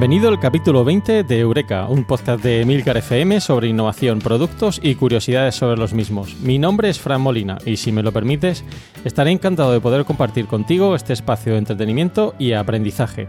Bienvenido 0.00 0.30
al 0.30 0.40
capítulo 0.40 0.82
20 0.82 1.24
de 1.24 1.40
Eureka, 1.40 1.86
un 1.86 2.06
podcast 2.06 2.42
de 2.42 2.64
Milcar 2.64 2.96
FM 2.96 3.38
sobre 3.38 3.68
innovación, 3.68 4.20
productos 4.20 4.80
y 4.82 4.94
curiosidades 4.94 5.56
sobre 5.56 5.76
los 5.76 5.92
mismos. 5.92 6.36
Mi 6.40 6.58
nombre 6.58 6.88
es 6.88 6.98
Fran 6.98 7.20
Molina 7.20 7.58
y 7.66 7.76
si 7.76 7.92
me 7.92 8.02
lo 8.02 8.10
permites, 8.10 8.64
estaré 9.04 9.30
encantado 9.30 9.72
de 9.72 9.80
poder 9.80 10.06
compartir 10.06 10.46
contigo 10.46 10.94
este 10.94 11.12
espacio 11.12 11.52
de 11.52 11.58
entretenimiento 11.58 12.34
y 12.38 12.54
aprendizaje. 12.54 13.28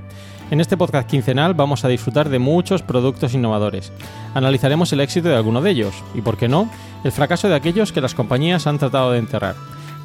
En 0.50 0.62
este 0.62 0.78
podcast 0.78 1.10
quincenal 1.10 1.56
vamos 1.56 1.84
a 1.84 1.90
disfrutar 1.90 2.30
de 2.30 2.40
muchos 2.40 2.84
productos 2.84 3.34
innovadores. 3.34 3.92
Analizaremos 4.34 4.94
el 4.94 5.02
éxito 5.02 5.28
de 5.28 5.36
alguno 5.36 5.62
de 5.62 5.72
ellos 5.72 5.94
y, 6.14 6.22
por 6.22 6.38
qué 6.38 6.48
no, 6.48 6.72
el 7.04 7.12
fracaso 7.12 7.50
de 7.50 7.56
aquellos 7.56 7.92
que 7.92 8.00
las 8.00 8.16
compañías 8.16 8.66
han 8.66 8.80
tratado 8.80 9.12
de 9.12 9.20
enterrar. 9.20 9.56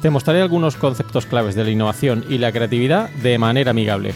Te 0.01 0.09
mostraré 0.09 0.41
algunos 0.41 0.75
conceptos 0.75 1.27
claves 1.27 1.55
de 1.55 1.63
la 1.63 1.71
innovación 1.71 2.25
y 2.29 2.39
la 2.39 2.51
creatividad 2.51 3.09
de 3.09 3.37
manera 3.37 3.71
amigable. 3.71 4.13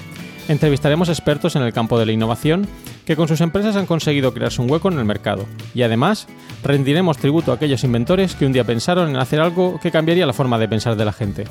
Entrevistaremos 0.51 1.07
expertos 1.07 1.55
en 1.55 1.61
el 1.61 1.71
campo 1.71 1.97
de 1.97 2.05
la 2.05 2.11
innovación 2.11 2.67
que 3.05 3.15
con 3.15 3.29
sus 3.29 3.39
empresas 3.39 3.77
han 3.77 3.85
conseguido 3.85 4.33
crearse 4.33 4.61
un 4.61 4.69
hueco 4.69 4.91
en 4.91 4.99
el 4.99 5.05
mercado. 5.05 5.45
Y 5.73 5.83
además, 5.83 6.27
rendiremos 6.61 7.17
tributo 7.17 7.53
a 7.53 7.55
aquellos 7.55 7.85
inventores 7.85 8.35
que 8.35 8.45
un 8.45 8.51
día 8.51 8.65
pensaron 8.65 9.09
en 9.09 9.15
hacer 9.15 9.39
algo 9.39 9.79
que 9.79 9.91
cambiaría 9.91 10.25
la 10.25 10.33
forma 10.33 10.59
de 10.59 10.67
pensar 10.67 10.97
de 10.97 11.05
la 11.05 11.13
gente. 11.13 11.45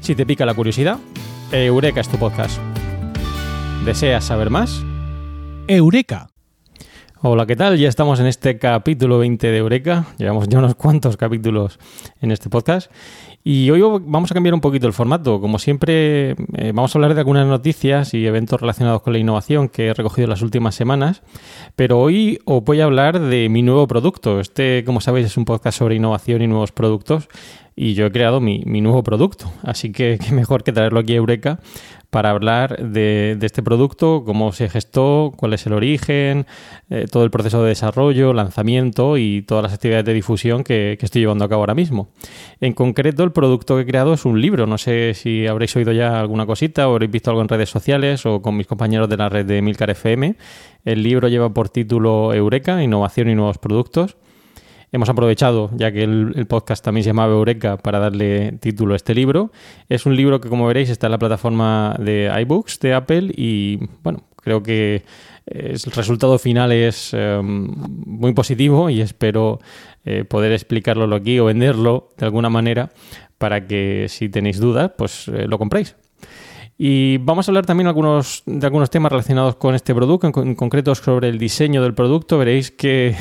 Si 0.00 0.16
te 0.16 0.26
pica 0.26 0.44
la 0.44 0.54
curiosidad, 0.54 0.98
Eureka 1.52 2.00
es 2.00 2.08
tu 2.08 2.18
podcast. 2.18 2.58
¿Deseas 3.84 4.24
saber 4.24 4.50
más? 4.50 4.82
Eureka. 5.68 6.31
Hola, 7.24 7.46
¿qué 7.46 7.54
tal? 7.54 7.78
Ya 7.78 7.88
estamos 7.88 8.18
en 8.18 8.26
este 8.26 8.58
capítulo 8.58 9.16
20 9.18 9.46
de 9.46 9.56
Eureka. 9.56 10.06
Llevamos 10.18 10.48
ya 10.48 10.58
unos 10.58 10.74
cuantos 10.74 11.16
capítulos 11.16 11.78
en 12.20 12.32
este 12.32 12.50
podcast. 12.50 12.90
Y 13.44 13.70
hoy 13.70 13.80
vamos 13.80 14.32
a 14.32 14.34
cambiar 14.34 14.54
un 14.54 14.60
poquito 14.60 14.88
el 14.88 14.92
formato. 14.92 15.40
Como 15.40 15.60
siempre, 15.60 16.30
eh, 16.32 16.72
vamos 16.74 16.92
a 16.92 16.98
hablar 16.98 17.14
de 17.14 17.20
algunas 17.20 17.46
noticias 17.46 18.12
y 18.12 18.26
eventos 18.26 18.60
relacionados 18.60 19.02
con 19.02 19.12
la 19.12 19.20
innovación 19.20 19.68
que 19.68 19.86
he 19.86 19.94
recogido 19.94 20.26
las 20.26 20.42
últimas 20.42 20.74
semanas. 20.74 21.22
Pero 21.76 22.00
hoy 22.00 22.40
os 22.44 22.64
voy 22.64 22.80
a 22.80 22.86
hablar 22.86 23.20
de 23.20 23.48
mi 23.48 23.62
nuevo 23.62 23.86
producto. 23.86 24.40
Este, 24.40 24.82
como 24.84 25.00
sabéis, 25.00 25.26
es 25.26 25.36
un 25.36 25.44
podcast 25.44 25.78
sobre 25.78 25.94
innovación 25.94 26.42
y 26.42 26.48
nuevos 26.48 26.72
productos. 26.72 27.28
Y 27.76 27.94
yo 27.94 28.06
he 28.06 28.10
creado 28.10 28.40
mi, 28.40 28.64
mi 28.66 28.80
nuevo 28.80 29.04
producto. 29.04 29.48
Así 29.62 29.92
que 29.92 30.18
qué 30.26 30.34
mejor 30.34 30.64
que 30.64 30.72
traerlo 30.72 30.98
aquí 30.98 31.12
a 31.12 31.18
Eureka 31.18 31.60
para 32.12 32.28
hablar 32.28 32.76
de, 32.76 33.38
este 33.40 33.62
producto, 33.62 34.22
cómo 34.26 34.52
se 34.52 34.68
gestó, 34.68 35.32
cuál 35.34 35.54
es 35.54 35.64
el 35.64 35.72
origen, 35.72 36.44
eh, 36.90 37.06
todo 37.10 37.24
el 37.24 37.30
proceso 37.30 37.62
de 37.62 37.70
desarrollo, 37.70 38.34
lanzamiento 38.34 39.16
y 39.16 39.40
todas 39.40 39.62
las 39.62 39.72
actividades 39.72 40.04
de 40.04 40.12
difusión 40.12 40.62
que, 40.62 40.98
que, 41.00 41.06
estoy 41.06 41.22
llevando 41.22 41.46
a 41.46 41.48
cabo 41.48 41.62
ahora 41.62 41.74
mismo. 41.74 42.10
En 42.60 42.74
concreto, 42.74 43.24
el 43.24 43.32
producto 43.32 43.76
que 43.76 43.82
he 43.82 43.86
creado 43.86 44.12
es 44.12 44.26
un 44.26 44.42
libro. 44.42 44.66
No 44.66 44.76
sé 44.76 45.14
si 45.14 45.46
habréis 45.46 45.74
oído 45.74 45.90
ya 45.92 46.20
alguna 46.20 46.44
cosita 46.44 46.86
o 46.86 46.92
habréis 46.92 47.10
visto 47.10 47.30
algo 47.30 47.40
en 47.40 47.48
redes 47.48 47.70
sociales 47.70 48.26
o 48.26 48.42
con 48.42 48.58
mis 48.58 48.66
compañeros 48.66 49.08
de 49.08 49.16
la 49.16 49.30
red 49.30 49.46
de 49.46 49.62
Milcar 49.62 49.88
FM. 49.88 50.36
El 50.84 51.02
libro 51.02 51.28
lleva 51.28 51.48
por 51.54 51.70
título 51.70 52.34
Eureka, 52.34 52.82
Innovación 52.82 53.30
y 53.30 53.34
Nuevos 53.34 53.56
Productos. 53.56 54.18
Hemos 54.94 55.08
aprovechado, 55.08 55.70
ya 55.74 55.90
que 55.90 56.02
el, 56.02 56.46
podcast 56.46 56.84
también 56.84 57.02
se 57.02 57.08
llamaba 57.08 57.32
Eureka, 57.32 57.78
para 57.78 57.98
darle 57.98 58.52
título 58.60 58.92
a 58.92 58.96
este 58.96 59.14
libro. 59.14 59.50
Es 59.88 60.04
un 60.04 60.14
libro 60.14 60.38
que, 60.38 60.50
como 60.50 60.66
veréis, 60.66 60.90
está 60.90 61.06
en 61.06 61.12
la 61.12 61.18
plataforma 61.18 61.96
de 61.98 62.30
iBooks 62.42 62.78
de 62.78 62.92
Apple 62.92 63.32
y, 63.34 63.80
bueno, 64.02 64.24
creo 64.36 64.62
que 64.62 65.02
el 65.46 65.80
resultado 65.80 66.38
final 66.38 66.72
es 66.72 67.10
eh, 67.14 67.40
muy 67.42 68.34
positivo 68.34 68.90
y 68.90 69.00
espero 69.00 69.60
eh, 70.04 70.24
poder 70.24 70.52
explicarlo 70.52 71.14
aquí 71.16 71.38
o 71.38 71.46
venderlo 71.46 72.10
de 72.18 72.26
alguna 72.26 72.50
manera 72.50 72.92
para 73.38 73.66
que 73.66 74.06
si 74.10 74.28
tenéis 74.28 74.60
dudas, 74.60 74.92
pues 74.98 75.26
eh, 75.28 75.46
lo 75.48 75.58
compréis. 75.58 75.96
Y 76.78 77.18
vamos 77.18 77.46
a 77.46 77.50
hablar 77.50 77.64
también 77.64 77.86
de 77.86 78.66
algunos 78.66 78.90
temas 78.90 79.12
relacionados 79.12 79.56
con 79.56 79.74
este 79.74 79.94
producto, 79.94 80.26
en, 80.26 80.54
concreto 80.54 80.94
sobre 80.94 81.28
el 81.28 81.38
diseño 81.38 81.82
del 81.82 81.94
producto. 81.94 82.38
Veréis 82.38 82.70
que 82.70 83.14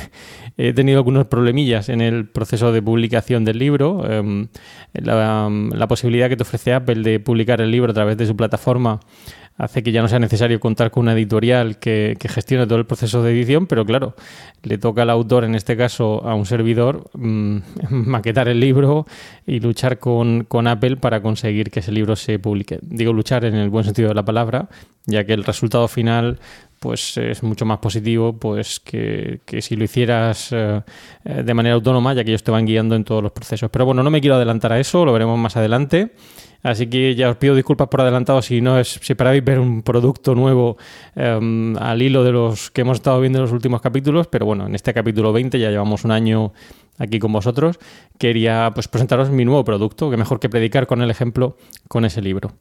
he 0.58 0.74
tenido 0.74 0.98
algunos 1.00 1.28
problemillas 1.28 1.90
en 1.90 2.02
el 2.02 2.28
proceso 2.28 2.72
de 2.72 2.82
publicación 2.82 3.46
del 3.46 3.58
libro. 3.58 4.04
Eh, 4.08 4.48
la, 4.94 5.88
posibilidad 5.88 6.30
que 6.30 6.38
te 6.38 6.44
ofrece 6.44 6.74
Apple 6.74 7.02
de 7.04 7.20
publicar 7.20 7.62
el 7.62 7.72
libro 7.72 7.92
a 7.92 7.94
través 7.94 8.18
de 8.18 8.26
su 8.26 8.36
plataforma 8.36 9.00
hace 9.58 9.84
que 9.84 9.92
ya 9.92 10.02
no 10.02 10.08
sea 10.08 10.20
necesario 10.20 10.60
contar 10.60 10.90
con 10.90 11.02
una 11.02 11.14
editorial 11.14 11.78
que, 11.78 12.16
que, 12.20 12.28
gestione 12.30 12.66
todo 12.66 12.80
el 12.80 12.86
proceso 12.86 13.22
de 13.22 13.32
edición, 13.32 13.68
pero 13.68 13.86
claro, 13.86 14.16
le 14.64 14.78
toca 14.78 15.04
al 15.04 15.10
autor, 15.10 15.44
en 15.44 15.56
este 15.56 15.76
caso 15.78 16.26
a 16.26 16.36
un 16.36 16.46
servidor, 16.46 17.10
mmm, 17.14 17.58
maquetar 17.90 18.48
el 18.48 18.60
libro 18.60 19.06
y 19.46 19.60
luchar 19.60 20.00
con, 20.00 20.48
Apple 20.68 20.98
para 20.98 21.22
conseguir 21.22 21.72
que 21.72 21.82
ese 21.82 21.92
libro 21.92 22.16
se 22.16 22.40
publique. 22.40 22.80
Digo 22.82 23.14
luchar 23.14 23.46
en 23.46 23.56
el 23.56 23.70
buen 23.70 23.86
sentido 23.86 24.10
de 24.10 24.16
la 24.16 24.26
palabra, 24.26 24.70
ya 25.06 25.26
que 25.26 25.34
el 25.34 25.44
resultado 25.44 25.88
final 25.88 26.40
pues 26.82 27.16
es 27.18 27.44
mucho 27.44 27.64
más 27.64 27.78
positivo 27.78 28.34
pues 28.34 28.80
que, 28.80 29.42
que 29.46 29.62
si 29.62 29.76
lo 29.76 29.84
hicieras 29.84 30.50
eh, 30.52 30.82
de 31.24 31.54
manera 31.54 31.76
autónoma, 31.76 32.16
ya 32.16 32.24
que 32.24 32.32
ellos 32.32 32.44
te 32.44 32.50
van 32.50 32.66
guiando 32.66 32.96
en 32.96 33.04
todos 33.04 33.22
los 33.22 33.32
procesos. 33.32 33.70
Pero 33.70 33.86
bueno, 33.86 34.02
no 34.02 34.10
me 34.10 34.20
quiero 34.20 34.36
adelantar 34.36 34.74
a 34.74 34.80
eso, 34.80 35.06
lo 35.06 35.14
veremos 35.14 35.38
más 35.38 35.56
adelante. 35.56 36.12
Así 36.64 36.88
que 36.88 37.14
ya 37.14 37.30
os 37.30 37.38
pido 37.38 37.56
disculpas 37.56 37.88
por 37.88 38.02
adelantado 38.02 38.42
si 38.42 38.62
no 38.62 38.80
es, 38.80 39.00
si 39.02 39.14
esperabais 39.14 39.46
ver 39.46 39.60
un 39.60 39.84
producto 39.84 40.34
nuevo 40.34 40.78
um, 41.16 41.78
al 41.78 42.02
hilo 42.02 42.24
de 42.24 42.32
los 42.32 42.72
que 42.72 42.82
hemos 42.82 42.98
estado 42.98 43.20
viendo 43.20 43.38
en 43.38 43.44
los 43.44 43.52
últimos 43.52 43.82
capítulos, 43.82 44.28
pero 44.28 44.48
bueno, 44.48 44.66
en 44.66 44.74
este 44.74 44.92
capítulo 44.92 45.34
20 45.34 45.60
ya 45.60 45.70
llevamos 45.70 46.04
un 46.04 46.12
año 46.12 46.52
aquí 46.98 47.20
con 47.20 47.32
vosotros, 47.32 47.80
quería 48.18 48.72
pues 48.74 48.88
presentaros 48.88 49.32
mi 49.32 49.46
nuevo 49.46 49.64
producto, 49.64 50.12
que 50.12 50.18
mejor 50.18 50.40
que 50.40 50.50
predicar 50.50 50.86
con 50.86 51.02
el 51.02 51.10
ejemplo 51.10 51.58
con 51.88 52.06
ese 52.06 52.22
libro. 52.22 52.54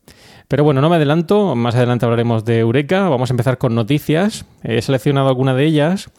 Pero 0.51 0.65
bueno, 0.65 0.81
no 0.81 0.91
me 0.91 0.97
adelanto, 0.97 1.55
más 1.55 1.77
adelante 1.77 2.07
hablaremos 2.07 2.45
de 2.45 2.59
Eureka, 2.59 3.09
vamos 3.09 3.31
a 3.31 3.35
empezar 3.35 3.57
con 3.57 3.77
noticias, 3.77 4.47
he 4.65 4.83
seleccionado 4.83 5.29
alguna 5.29 5.55
de 5.55 5.65
ellas, 5.65 6.11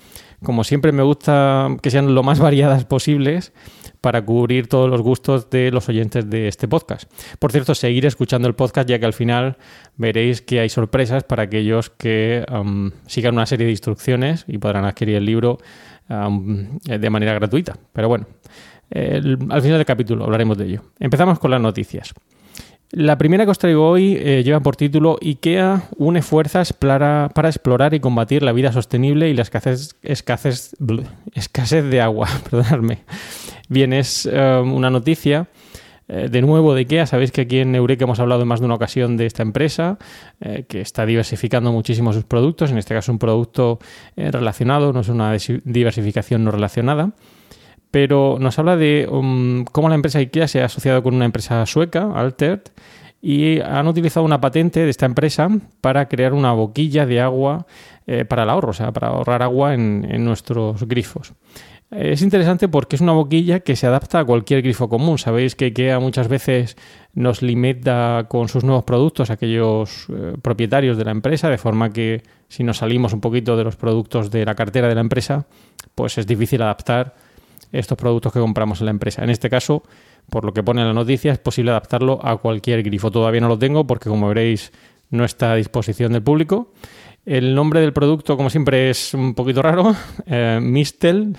como 0.42 0.64
siempre 0.64 0.94
me 0.94 1.04
gusta 1.04 1.68
que 1.82 1.92
sean 1.92 2.16
lo 2.16 2.24
más 2.24 2.40
variadas 2.48 2.86
posibles, 2.86 3.52
para 4.00 4.24
cubrir 4.24 4.68
todos 4.68 4.90
los 4.90 5.02
gustos 5.02 5.50
de 5.50 5.70
los 5.70 5.90
oyentes 5.90 6.30
de 6.30 6.48
este 6.48 6.70
podcast. 6.70 7.12
Por 7.40 7.52
cierto, 7.52 7.76
seguir 7.76 8.06
escuchando 8.06 8.48
el 8.48 8.56
podcast 8.56 8.88
ya 8.88 9.00
que 9.00 9.06
al 9.06 9.12
final 9.12 9.58
veréis 9.98 10.42
que 10.42 10.62
hay 10.62 10.70
sorpresas 10.70 11.26
para 11.26 11.44
aquellos 11.44 11.90
que 11.90 12.46
um, 12.50 12.92
sigan 13.08 13.34
una 13.34 13.46
serie 13.46 13.66
de 13.66 13.74
instrucciones 13.74 14.46
y 14.48 14.60
podrán 14.60 14.86
adquirir 14.86 15.18
el 15.18 15.26
libro 15.26 15.58
um, 16.10 16.80
de 16.86 17.10
manera 17.10 17.34
gratuita. 17.34 17.76
Pero 17.92 18.08
bueno, 18.08 18.28
al 18.94 19.62
final 19.62 19.78
del 19.78 19.86
capítulo 19.86 20.24
hablaremos 20.24 20.58
de 20.58 20.68
ello. 20.68 20.84
Empezamos 21.02 21.38
con 21.38 21.52
las 21.52 21.60
noticias. 21.60 22.14
La 22.94 23.18
primera 23.18 23.46
que 23.46 23.52
os 23.52 23.58
traigo 23.58 23.88
hoy 23.88 24.18
eh, 24.20 24.44
lleva 24.44 24.60
por 24.60 24.76
título 24.76 25.18
IKEA 25.22 25.84
une 25.96 26.22
fuerzas 26.22 26.74
para, 26.74 27.32
explorar 27.46 27.94
y 27.94 28.02
combatir 28.02 28.44
la 28.44 28.52
vida 28.52 28.74
sostenible 28.74 29.30
y 29.30 29.34
la 29.34 29.44
escasez, 29.44 29.96
escasez, 30.04 30.76
de 31.90 32.02
agua. 32.02 32.28
Perdonadme. 32.50 33.00
Bien, 33.70 33.94
es 33.94 34.26
uh, 34.26 34.62
una 34.62 34.90
noticia 34.90 35.48
eh, 36.10 36.28
de 36.30 36.42
nuevo 36.42 36.74
de 36.74 36.82
IKEA. 36.82 37.06
Sabéis 37.06 37.32
que 37.32 37.42
aquí 37.42 37.60
en 37.60 37.74
Eureka 37.76 38.04
hemos 38.04 38.20
hablado 38.20 38.42
en 38.42 38.50
más 38.50 38.60
de 38.60 38.66
una 38.66 38.76
ocasión 38.76 39.16
de 39.16 39.26
esta 39.26 39.42
empresa 39.42 39.98
eh, 40.42 40.66
que 40.68 40.82
está 40.82 41.06
diversificando 41.06 41.72
muchísimo 41.72 42.12
sus 42.12 42.26
productos. 42.26 42.72
En 42.72 42.78
este 42.78 42.94
caso, 42.94 43.14
un 43.14 43.20
producto 43.20 43.80
eh, 44.18 44.32
relacionado, 44.32 44.92
no 44.92 45.00
es 45.00 45.08
una 45.08 45.34
diversificación 45.64 46.44
no 46.44 46.52
relacionada 46.52 47.14
pero 47.92 48.38
nos 48.40 48.58
habla 48.58 48.78
de 48.78 49.08
um, 49.12 49.66
cómo 49.66 49.90
la 49.90 49.96
empresa 49.96 50.20
IKEA 50.20 50.48
se 50.48 50.62
ha 50.62 50.66
asociado 50.66 51.04
con 51.04 51.14
una 51.14 51.26
empresa 51.26 51.66
sueca, 51.66 52.10
Altert, 52.16 52.70
y 53.22 53.60
han 53.60 53.88
utilizado 53.88 54.26
una 54.26 54.42
patente 54.42 54.80
de 54.80 54.90
esta 54.90 55.06
empresa 55.06 55.50
para 55.82 56.08
crear 56.08 56.34
una 56.34 56.54
boquilla 56.54 57.06
de 57.06 57.22
agua 57.22 57.68
eh, 58.08 58.26
para 58.26 58.44
el 58.44 58.50
ahorro, 58.50 58.72
o 58.72 58.74
sea, 58.74 58.92
para 58.92 59.10
ahorrar 59.10 59.44
agua 59.44 59.76
en, 59.76 60.24
nuestros 60.24 60.88
grifos. 60.88 61.34
Es 61.92 62.22
interesante 62.22 62.70
porque 62.70 62.96
es 62.96 63.02
una 63.02 63.12
boquilla 63.12 63.60
que 63.60 63.76
se 63.76 63.86
adapta 63.86 64.20
a 64.20 64.26
cualquier 64.26 64.62
grifo 64.62 64.88
común. 64.88 65.18
Sabéis 65.18 65.56
que 65.56 65.66
IKEA 65.66 66.00
muchas 66.00 66.30
veces 66.30 66.78
nos 67.14 67.42
limita 67.42 68.28
con 68.30 68.48
sus 68.48 68.64
nuevos 68.64 68.86
productos 68.86 69.30
a 69.30 69.34
aquellos 69.34 70.08
eh, 70.10 70.34
propietarios 70.42 70.98
de 70.98 71.04
la 71.04 71.12
empresa, 71.12 71.50
de 71.50 71.58
forma 71.58 71.92
que 71.92 72.24
si 72.48 72.64
nos 72.64 72.78
salimos 72.78 73.12
un 73.12 73.20
poquito 73.20 73.58
de 73.58 73.66
los 73.66 73.76
productos 73.76 74.32
de 74.32 74.46
la 74.46 74.56
cartera 74.56 74.88
de 74.88 74.96
la 74.96 75.02
empresa, 75.02 75.46
pues 75.94 76.18
es 76.18 76.26
difícil 76.26 76.62
adaptar 76.62 77.14
estos 77.72 77.98
productos 77.98 78.34
que 78.34 78.40
compramos 78.40 78.80
en 78.80 78.86
la 78.86 78.92
empresa. 78.92 79.24
En 79.24 79.30
este 79.30 79.50
caso, 79.50 79.84
por 80.30 80.46
lo 80.46 80.54
que 80.54 80.64
pone 80.64 80.82
en 80.82 80.88
la 80.88 80.94
noticia, 80.94 81.32
es 81.32 81.40
posible 81.40 81.72
adaptarlo 81.72 82.20
a 82.24 82.38
cualquier 82.38 82.84
grifo. 82.84 83.12
Todavía 83.12 83.42
no 83.42 83.48
lo 83.48 83.58
tengo 83.60 83.86
porque, 83.86 84.10
como 84.10 84.28
veréis, 84.28 84.72
no 85.10 85.26
está 85.26 85.54
a 85.54 85.56
disposición 85.56 86.14
del 86.14 86.24
público. 86.24 86.74
El 87.26 87.54
nombre 87.54 87.82
del 87.82 87.94
producto, 87.94 88.36
como 88.36 88.50
siempre, 88.50 88.90
es 88.90 89.14
un 89.14 89.36
poquito 89.36 89.62
raro. 89.62 89.96
eh, 90.26 90.60
Mistel, 90.62 91.36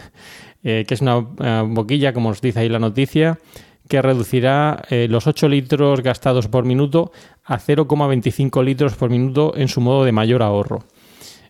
eh, 0.62 0.84
que 0.86 0.94
es 0.94 1.00
una 1.00 1.26
eh, 1.40 1.64
boquilla, 1.66 2.12
como 2.12 2.28
os 2.28 2.40
dice 2.40 2.60
ahí 2.60 2.68
la 2.68 2.78
noticia, 2.78 3.38
que 3.88 4.00
reducirá 4.00 4.84
los 4.90 5.26
8 5.26 5.48
litros 5.48 6.02
gastados 6.02 6.48
por 6.48 6.64
minuto 6.64 7.12
a 7.44 7.58
0,25 7.58 8.64
litros 8.64 8.94
por 8.94 9.10
minuto 9.10 9.52
en 9.54 9.68
su 9.68 9.82
modo 9.82 10.04
de 10.04 10.12
mayor 10.12 10.42
ahorro. 10.42 10.84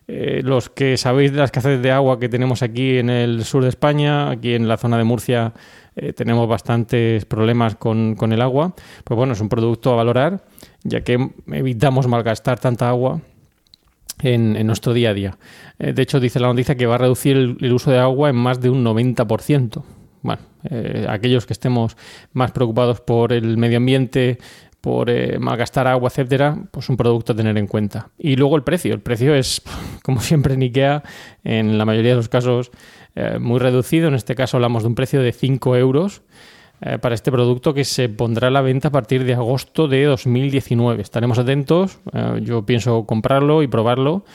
Eh, 0.07 0.41
los 0.43 0.69
que 0.69 0.97
sabéis 0.97 1.31
de 1.31 1.37
la 1.37 1.45
escasez 1.45 1.81
de 1.81 1.91
agua 1.91 2.19
que 2.19 2.27
tenemos 2.27 2.61
aquí 2.61 2.97
en 2.97 3.09
el 3.09 3.45
sur 3.45 3.63
de 3.63 3.69
España, 3.69 4.29
aquí 4.29 4.53
en 4.53 4.67
la 4.67 4.77
zona 4.77 4.97
de 4.97 5.05
Murcia, 5.05 5.53
eh, 5.95 6.11
tenemos 6.11 6.47
bastantes 6.47 7.25
problemas 7.25 7.75
con, 7.75 8.15
con 8.15 8.33
el 8.33 8.41
agua. 8.41 8.73
Pues 9.03 9.15
bueno, 9.15 9.33
es 9.33 9.41
un 9.41 9.49
producto 9.49 9.93
a 9.93 9.95
valorar, 9.95 10.43
ya 10.83 11.01
que 11.01 11.29
evitamos 11.51 12.07
malgastar 12.07 12.59
tanta 12.59 12.89
agua 12.89 13.21
en, 14.21 14.57
en 14.57 14.67
nuestro 14.67 14.93
día 14.93 15.11
a 15.11 15.13
día. 15.13 15.37
Eh, 15.79 15.93
de 15.93 16.01
hecho, 16.01 16.19
dice 16.19 16.39
la 16.39 16.47
noticia 16.47 16.75
que 16.75 16.85
va 16.85 16.95
a 16.95 16.99
reducir 16.99 17.37
el, 17.37 17.73
uso 17.73 17.91
de 17.91 17.99
agua 17.99 18.29
en 18.29 18.35
más 18.35 18.59
de 18.59 18.69
un 18.69 18.83
90%. 18.83 19.83
Bueno, 20.21 20.41
aquellos 21.09 21.45
que 21.45 21.51
estemos 21.51 21.97
más 22.31 22.51
preocupados 22.51 23.01
por 23.01 23.33
el 23.33 23.57
medio 23.57 23.75
ambiente, 23.75 24.37
por 24.83 25.09
eh, 25.09 25.39
malgastar 25.39 25.87
agua, 25.87 26.09
etcétera, 26.09 26.57
pues 26.69 26.89
un 26.89 26.97
producto 26.97 27.31
a 27.31 27.35
tener 27.37 27.57
en 27.57 27.67
cuenta. 27.67 28.09
Y 28.17 28.35
luego 28.35 28.57
el 28.57 28.63
precio. 28.63 28.93
El 28.93 28.99
precio 28.99 29.33
es, 29.33 29.61
como 30.03 30.19
siempre 30.19 30.55
en 30.55 30.61
IKEA, 30.61 31.03
en 31.45 31.77
la 31.77 31.85
mayoría 31.85 32.11
de 32.11 32.17
los 32.17 32.27
casos, 32.27 32.69
eh, 33.15 33.39
muy 33.39 33.59
reducido. 33.59 34.09
En 34.09 34.13
este 34.13 34.35
caso 34.35 34.57
hablamos 34.57 34.83
de 34.83 34.89
un 34.89 34.95
precio 34.95 35.21
de 35.21 35.31
5 35.31 35.77
euros 35.77 36.21
eh, 36.81 36.97
para 36.97 37.15
este 37.15 37.31
producto 37.31 37.73
que 37.73 37.85
se 37.85 38.09
pondrá 38.09 38.49
a 38.49 38.51
la 38.51 38.59
venta 38.59 38.89
a 38.89 38.91
partir 38.91 39.23
de 39.23 39.33
agosto 39.35 39.87
de 39.87 40.03
2019. 40.03 41.01
Estaremos 41.01 41.39
atentos. 41.39 41.99
eh, 42.11 42.41
yo 42.43 42.65
pienso 42.65 43.05
comprarlo 43.05 43.63
y 43.63 43.67
probarlo 43.67 44.25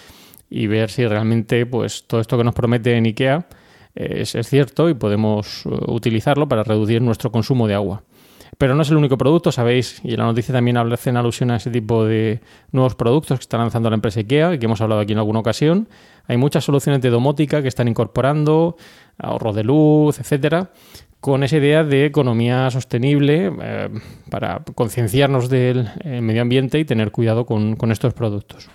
y 0.49 0.67
ver 0.67 0.89
si 0.89 1.07
realmente 1.07 1.67
pues 1.67 2.05
todo 2.07 2.23
esto 2.23 2.39
que 2.39 2.45
nos 2.45 2.55
promete 2.55 2.97
en 2.97 3.05
IKEA 3.05 3.47
es, 3.95 4.35
cierto 4.49 4.89
y 4.89 4.95
podemos 4.95 5.67
utilizarlo 5.67 6.49
para 6.49 6.63
reducir 6.63 7.03
nuestro 7.03 7.31
consumo 7.31 7.69
de 7.69 7.75
agua. 7.75 8.03
Pero 8.59 8.75
no 8.75 8.83
es 8.83 8.91
el 8.91 8.97
único 8.97 9.17
producto, 9.17 9.53
sabéis, 9.53 10.01
y 10.03 10.15
en 10.15 10.19
la 10.19 10.25
noticia 10.25 10.53
también 10.53 10.77
hacen 10.77 11.17
alusión 11.17 11.53
a 11.53 11.57
ese 11.57 11.71
tipo 11.71 12.05
de 12.05 12.41
nuevos 12.73 12.97
productos 12.97 13.39
que 13.39 13.43
está 13.43 13.57
lanzando 13.57 13.89
la 13.89 13.95
empresa 13.95 14.19
IKEA 14.19 14.59
que 14.59 14.67
hemos 14.67 14.81
hablado 14.81 15.01
aquí 15.01 15.13
en 15.13 15.19
alguna 15.19 15.39
ocasión. 15.39 15.89
Hay 16.27 16.37
muchas 16.39 16.65
soluciones 16.65 17.01
de 17.01 17.11
domótica 17.11 17.63
que 17.63 17.69
están 17.69 17.87
incorporando, 17.87 18.77
ahorro 19.17 19.53
de 19.53 19.63
luz, 19.63 20.19
etcétera, 20.19 20.73
con 21.21 21.43
esa 21.43 21.57
idea 21.57 21.85
de 21.85 22.05
economía 22.05 22.71
sostenible 22.71 23.53
eh, 23.61 23.89
para 24.31 24.63
concienciarnos 24.75 25.49
del 25.49 25.89
eh, 26.01 26.21
medio 26.21 26.43
ambiente 26.43 26.79
y 26.79 26.85
tener 26.85 27.11
cuidado 27.11 27.45
con, 27.45 27.77
estos 27.91 28.15
productos. 28.15 28.69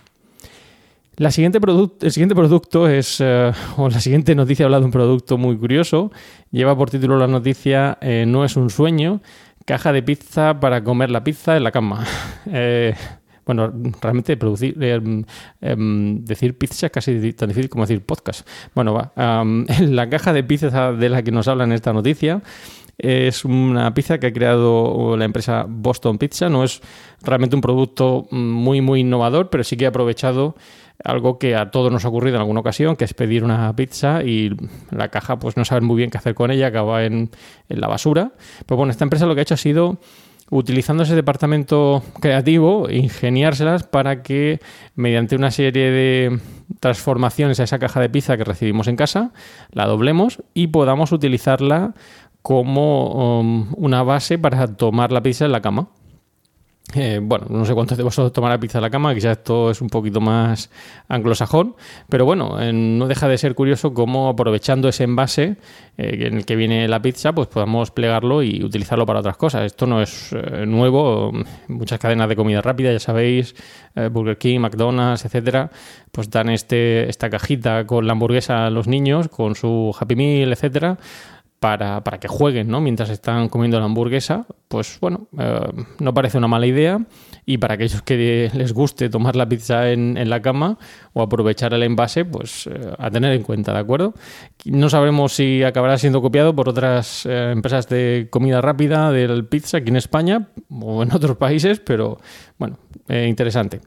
El 1.15 1.31
siguiente 1.31 1.59
producto 1.59 2.88
es, 2.88 3.18
eh, 3.19 3.51
o 3.77 3.88
la 3.89 4.00
siguiente 4.00 4.36
noticia 4.36 4.65
habla 4.65 4.79
de 4.79 4.86
un 4.86 4.91
producto 4.91 5.38
muy 5.38 5.57
curioso. 5.57 6.12
Lleva 6.51 6.75
por 6.77 6.89
título 6.89 7.18
la 7.18 7.27
noticia 7.27 7.97
No 8.27 8.44
es 8.44 8.56
un 8.56 8.69
sueño, 8.69 9.21
caja 9.65 9.92
de 9.94 10.04
pizza 10.04 10.60
para 10.60 10.83
comer 10.83 11.10
la 11.10 11.24
pizza 11.24 11.57
en 11.57 11.63
la 11.63 11.71
cama. 11.71 12.06
Eh, 12.45 12.94
bueno, 13.45 13.74
realmente 14.01 14.38
producir, 14.38 14.77
eh, 14.81 15.01
em, 15.62 16.24
decir 16.24 16.57
pizza 16.57 16.88
es 16.88 16.92
casi 16.92 17.33
tan 17.33 17.50
difícil 17.50 17.69
como 17.69 17.86
decir 17.86 18.01
podcast. 18.01 18.48
Bueno, 18.75 18.94
va. 18.94 19.12
am, 19.15 19.65
la 19.80 20.10
caja 20.10 20.33
de 20.33 20.44
pizza 20.44 20.94
de 20.94 21.10
la 21.10 21.24
que 21.24 21.31
nos 21.31 21.48
habla 21.48 21.63
en 21.63 21.71
esta 21.71 21.94
noticia 21.94 22.42
es 22.97 23.43
una 23.43 23.93
pizza 23.93 24.19
que 24.19 24.27
ha 24.27 24.33
creado 24.33 25.17
la 25.17 25.25
empresa 25.25 25.65
Boston 25.67 26.17
Pizza. 26.17 26.49
No 26.49 26.63
es 26.63 26.81
realmente 27.21 27.55
un 27.55 27.61
producto 27.61 28.27
mm, 28.29 28.37
muy, 28.37 28.81
muy 28.81 29.01
innovador, 29.01 29.49
pero 29.49 29.63
sí 29.63 29.77
que 29.77 29.85
ha 29.85 29.89
aprovechado 29.89 30.55
algo 31.03 31.37
que 31.37 31.55
a 31.55 31.71
todos 31.71 31.91
nos 31.91 32.05
ha 32.05 32.07
ocurrido 32.07 32.35
en 32.35 32.41
alguna 32.41 32.61
ocasión, 32.61 32.95
que 32.95 33.05
es 33.05 33.13
pedir 33.13 33.43
una 33.43 33.75
pizza 33.75 34.23
y 34.23 34.55
la 34.91 35.09
caja 35.09 35.37
pues 35.39 35.57
no 35.57 35.65
saben 35.65 35.85
muy 35.85 35.97
bien 35.97 36.09
qué 36.09 36.17
hacer 36.17 36.35
con 36.35 36.51
ella, 36.51 36.67
acaba 36.67 37.03
en, 37.03 37.29
la 37.67 37.87
basura. 37.87 38.31
Pues 38.65 38.77
bueno, 38.77 38.91
esta 38.91 39.03
empresa 39.03 39.25
lo 39.25 39.33
que 39.33 39.41
ha 39.41 39.43
hecho 39.43 39.55
ha 39.55 39.57
sido 39.57 39.97
utilizando 40.49 41.03
ese 41.03 41.15
departamento 41.15 42.03
creativo, 42.19 42.87
ingeniárselas 42.89 43.83
para 43.83 44.21
que 44.21 44.59
mediante 44.95 45.35
una 45.35 45.51
serie 45.51 45.89
de 45.89 46.39
transformaciones 46.79 47.59
a 47.59 47.63
esa 47.63 47.79
caja 47.79 47.99
de 47.99 48.09
pizza 48.09 48.37
que 48.37 48.43
recibimos 48.43 48.87
en 48.87 48.95
casa, 48.95 49.31
la 49.71 49.87
doblemos 49.87 50.43
y 50.53 50.67
podamos 50.67 51.11
utilizarla 51.11 51.95
como 52.43 53.39
um, 53.39 53.73
una 53.77 54.03
base 54.03 54.37
para 54.37 54.67
tomar 54.67 55.11
la 55.11 55.23
pizza 55.23 55.45
en 55.45 55.53
la 55.53 55.61
cama. 55.61 55.87
Eh, 56.95 57.19
bueno, 57.23 57.47
no 57.49 57.65
sé 57.65 57.73
cuántos 57.73 57.97
de 57.97 58.03
vosotros 58.03 58.33
tomará 58.33 58.59
pizza 58.59 58.77
en 58.77 58.83
la 58.83 58.89
cama, 58.89 59.15
quizás 59.15 59.37
esto 59.37 59.71
es 59.71 59.81
un 59.81 59.87
poquito 59.87 60.19
más 60.21 60.69
anglosajón, 61.07 61.75
pero 62.07 62.25
bueno, 62.25 62.61
eh, 62.61 62.71
no 62.73 63.07
deja 63.07 63.27
de 63.27 63.37
ser 63.37 63.55
curioso 63.55 63.93
cómo 63.93 64.27
aprovechando 64.27 64.89
ese 64.89 65.05
envase 65.05 65.55
eh, 65.97 66.27
en 66.27 66.35
el 66.35 66.45
que 66.45 66.55
viene 66.55 66.87
la 66.87 67.01
pizza, 67.01 67.33
pues 67.33 67.47
podamos 67.47 67.89
plegarlo 67.89 68.43
y 68.43 68.63
utilizarlo 68.63 69.05
para 69.07 69.21
otras 69.21 69.37
cosas. 69.37 69.65
Esto 69.65 69.87
no 69.87 70.01
es 70.01 70.35
nuevo, 70.67 71.31
muchas 71.69 71.97
cadenas 71.99 72.29
de 72.29 72.35
comida 72.35 72.61
rápida, 72.61 72.91
ya 72.91 72.99
sabéis, 72.99 73.55
Burger 74.11 74.37
King, 74.37 74.59
McDonald's, 74.59 75.25
etcétera, 75.25 75.71
pues 76.11 76.29
dan 76.29 76.49
este, 76.49 77.09
esta 77.09 77.29
cajita 77.29 77.87
con 77.87 78.05
la 78.05 78.11
hamburguesa 78.11 78.67
a 78.67 78.69
los 78.69 78.87
niños, 78.87 79.29
con 79.29 79.55
su 79.55 79.95
Happy 79.97 80.15
Meal, 80.15 80.51
etcétera, 80.51 80.97
para, 81.63 82.04
para 82.04 82.19
que 82.19 82.27
jueguen, 82.27 82.68
¿no? 82.68 82.81
Mientras 82.81 83.10
están 83.10 83.48
comiendo 83.48 83.80
la 83.80 83.86
hamburguesa, 83.86 84.45
pues 84.68 84.98
bueno, 85.00 85.27
eh, 85.39 85.62
no 85.98 86.13
parece 86.13 86.38
una 86.38 86.50
mala 86.50 86.68
idea. 86.68 87.00
Y 87.45 87.57
para 87.57 87.75
aquellos 87.75 88.01
que 88.01 88.51
les 88.54 88.74
guste 88.74 89.07
tomar 89.07 89.38
la 89.38 89.48
pizza 89.48 89.89
en, 89.89 90.18
en 90.18 90.30
la 90.30 90.42
cama 90.42 90.77
o 91.13 91.21
aprovechar 91.21 91.74
el 91.74 91.83
envase, 91.83 92.25
pues 92.25 92.68
eh, 92.68 92.94
a 93.00 93.10
tener 93.10 93.31
en 93.31 93.44
cuenta, 93.44 93.71
¿de 93.71 93.80
acuerdo? 93.80 94.13
No 94.65 94.89
sabremos 94.89 95.32
si 95.32 95.63
acabará 95.63 95.98
siendo 95.98 96.22
copiado 96.22 96.53
por 96.53 96.67
otras 96.67 97.25
eh, 97.25 97.51
empresas 97.53 97.88
de 97.88 98.27
comida 98.29 98.60
rápida 98.60 99.13
del 99.13 99.46
pizza 99.46 99.77
aquí 99.77 99.88
en 99.88 99.96
España 99.96 100.50
o 100.70 101.01
en 101.01 101.13
otros 101.15 101.38
países, 101.38 101.79
pero 101.79 102.20
bueno, 102.60 102.77
eh, 103.08 103.27
interesante. 103.29 103.79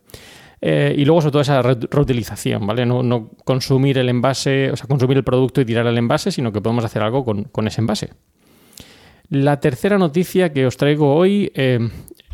Eh, 0.61 0.95
y 0.97 1.05
luego 1.05 1.21
sobre 1.21 1.33
todo 1.33 1.43
esa 1.43 1.61
re- 1.63 1.77
reutilización, 1.91 2.67
¿vale? 2.67 2.87
No, 2.87 3.31
consumir 3.45 3.99
el 3.99 4.09
envase, 4.09 4.71
o 4.71 4.77
sea, 4.77 4.87
consumir 4.87 5.19
el 5.19 5.25
producto 5.25 5.61
y 5.61 5.65
tirar 5.65 5.87
el 5.87 5.99
envase, 5.99 6.33
sino 6.33 6.51
que 6.53 6.61
podemos 6.61 6.85
hacer 6.85 7.03
algo 7.03 7.25
con, 7.25 7.45
con 7.45 7.67
ese 7.67 7.81
envase. 7.81 8.11
La 9.29 9.59
tercera 9.61 9.99
noticia 9.99 10.53
que 10.53 10.67
os 10.67 10.77
traigo 10.77 11.15
hoy, 11.15 11.51
eh, 11.55 11.81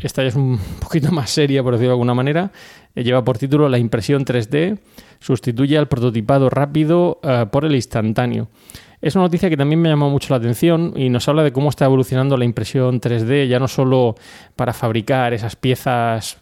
esta 0.01 0.21
ya 0.21 0.29
es 0.29 0.35
un 0.35 0.59
poquito 0.79 1.11
más 1.11 1.29
seria, 1.31 1.63
por 1.63 1.73
decirlo 1.73 1.89
de 1.89 1.93
alguna 1.95 2.13
manera, 2.13 2.51
eh, 2.95 3.03
lleva 3.03 3.23
por 3.23 3.37
título 3.37 3.67
La 3.67 3.77
impresión 3.79 4.23
3D 4.25 4.77
sustituye 5.19 5.77
al 5.77 5.87
prototipado 5.87 6.49
rápido 6.49 7.19
por 7.51 7.63
el 7.65 7.75
instantáneo. 7.75 8.49
Es 9.01 9.15
una 9.15 9.23
noticia 9.25 9.49
que 9.49 9.57
también 9.57 9.81
me 9.81 9.89
llamó 9.89 10.09
mucho 10.09 10.29
la 10.33 10.37
atención 10.37 10.93
y 10.95 11.09
nos 11.09 11.27
habla 11.27 11.43
de 11.43 11.51
cómo 11.51 11.69
está 11.69 11.85
evolucionando 11.85 12.37
la 12.37 12.45
impresión 12.45 12.99
3D, 13.01 13.47
ya 13.47 13.57
no 13.59 13.67
solo 13.69 14.15
para 14.55 14.73
fabricar 14.73 15.33
esas 15.33 15.55
piezas, 15.55 16.37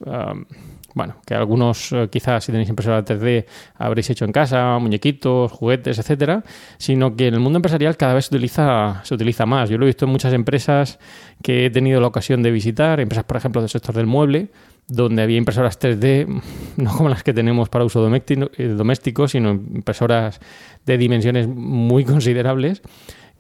bueno, 0.94 1.16
que 1.26 1.34
algunos 1.34 1.92
eh, 1.92 2.10
quizás 2.12 2.44
si 2.44 2.52
tenéis 2.52 2.70
impresora 2.70 3.04
3D 3.04 3.46
habréis 3.76 4.10
hecho 4.10 4.26
en 4.26 4.32
casa, 4.32 4.78
muñequitos, 4.80 5.52
juguetes, 5.52 6.00
etcétera, 6.00 6.44
sino 6.78 7.16
que 7.16 7.28
en 7.28 7.36
el 7.36 7.40
mundo 7.40 7.58
empresarial 7.58 7.98
cada 7.98 8.14
vez 8.14 8.26
se 8.26 8.36
utiliza, 8.36 9.02
se 9.04 9.14
utiliza 9.14 9.46
más. 9.46 9.70
Yo 9.70 9.78
lo 9.78 9.86
he 9.86 9.88
visto 9.88 10.06
en 10.06 10.12
muchas 10.12 10.34
empresas 10.34 11.00
que 11.42 11.66
he 11.66 11.70
tenido 11.70 12.02
la 12.02 12.08
ocasión 12.08 12.44
de 12.44 12.52
visitar, 12.52 13.00
empresas, 13.00 13.24
por 13.24 13.38
ejemplo, 13.38 13.62
del 13.62 13.70
sector 13.70 13.96
del 13.96 14.06
mueble, 14.06 14.50
donde 14.88 15.22
había 15.22 15.38
impresoras 15.38 15.80
3D, 15.80 16.42
no 16.78 16.96
como 16.96 17.10
las 17.10 17.24
que 17.24 17.34
tenemos 17.34 17.70
para 17.70 17.86
uso 17.86 18.02
doméstico, 18.02 18.52
eh, 18.58 18.68
doméstico 18.68 19.28
sino 19.28 19.52
impresoras 19.52 20.40
de 20.86 20.98
dimensiones 20.98 21.48
muy 21.48 22.04
considerables 22.06 22.82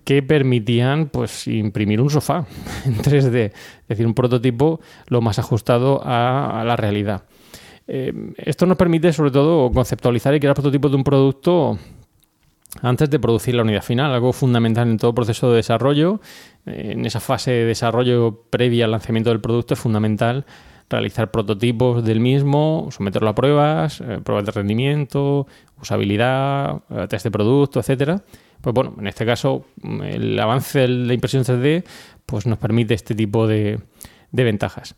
que 0.05 0.24
permitían 0.24 1.10
pues 1.10 1.48
imprimir 1.48 2.01
un 2.01 2.10
sofá 2.10 2.46
en 2.86 2.98
3D, 2.98 3.51
es 3.51 3.88
decir, 3.88 4.08
un 4.08 4.15
prototipo 4.15 4.79
lo 5.08 5.22
más 5.22 5.38
ajustado 5.38 6.01
a 6.03 6.63
la 6.65 6.75
realidad. 6.75 7.24
Eh, 7.93 8.13
esto 8.38 8.65
nos 8.65 8.77
permite 8.77 9.12
sobre 9.12 9.31
todo 9.31 9.69
conceptualizar 9.69 10.33
y 10.33 10.39
crear 10.39 10.55
prototipos 10.55 10.91
de 10.91 10.95
un 10.95 11.03
producto 11.03 11.77
antes 12.81 13.10
de 13.10 13.19
producir 13.19 13.53
la 13.53 13.63
unidad 13.63 13.83
final, 13.83 14.13
algo 14.13 14.31
fundamental 14.31 14.89
en 14.89 14.98
todo 14.98 15.13
proceso 15.13 15.50
de 15.50 15.57
desarrollo. 15.57 16.21
Eh, 16.65 16.93
En 16.93 17.05
esa 17.05 17.19
fase 17.19 17.51
de 17.51 17.65
desarrollo 17.65 18.45
previa 18.50 18.86
al 18.86 18.91
lanzamiento 18.91 19.29
del 19.29 19.41
producto 19.41 19.74
es 19.74 19.79
fundamental 19.81 20.45
realizar 20.89 21.31
prototipos 21.31 22.05
del 22.05 22.21
mismo, 22.21 22.88
someterlo 22.91 23.27
a 23.27 23.36
pruebas, 23.36 24.00
eh, 24.00 24.19
pruebas 24.24 24.45
de 24.45 24.51
rendimiento, 24.53 25.45
usabilidad, 25.81 26.83
test 27.10 27.25
de 27.25 27.31
producto, 27.31 27.81
etcétera. 27.81 28.24
Pues 28.62 28.74
bueno, 28.74 28.95
en 29.00 29.07
este 29.07 29.25
caso 29.25 29.65
mm, 29.81 30.01
el 30.03 30.39
avance 30.39 30.79
de 30.79 30.88
la 30.88 31.13
impresión 31.13 31.43
3D 31.43 31.83
pues 32.25 32.45
nos 32.45 32.57
permite 32.57 32.93
este 32.93 33.15
tipo 33.15 33.48
de 33.48 33.81
ventajas. 34.31 34.95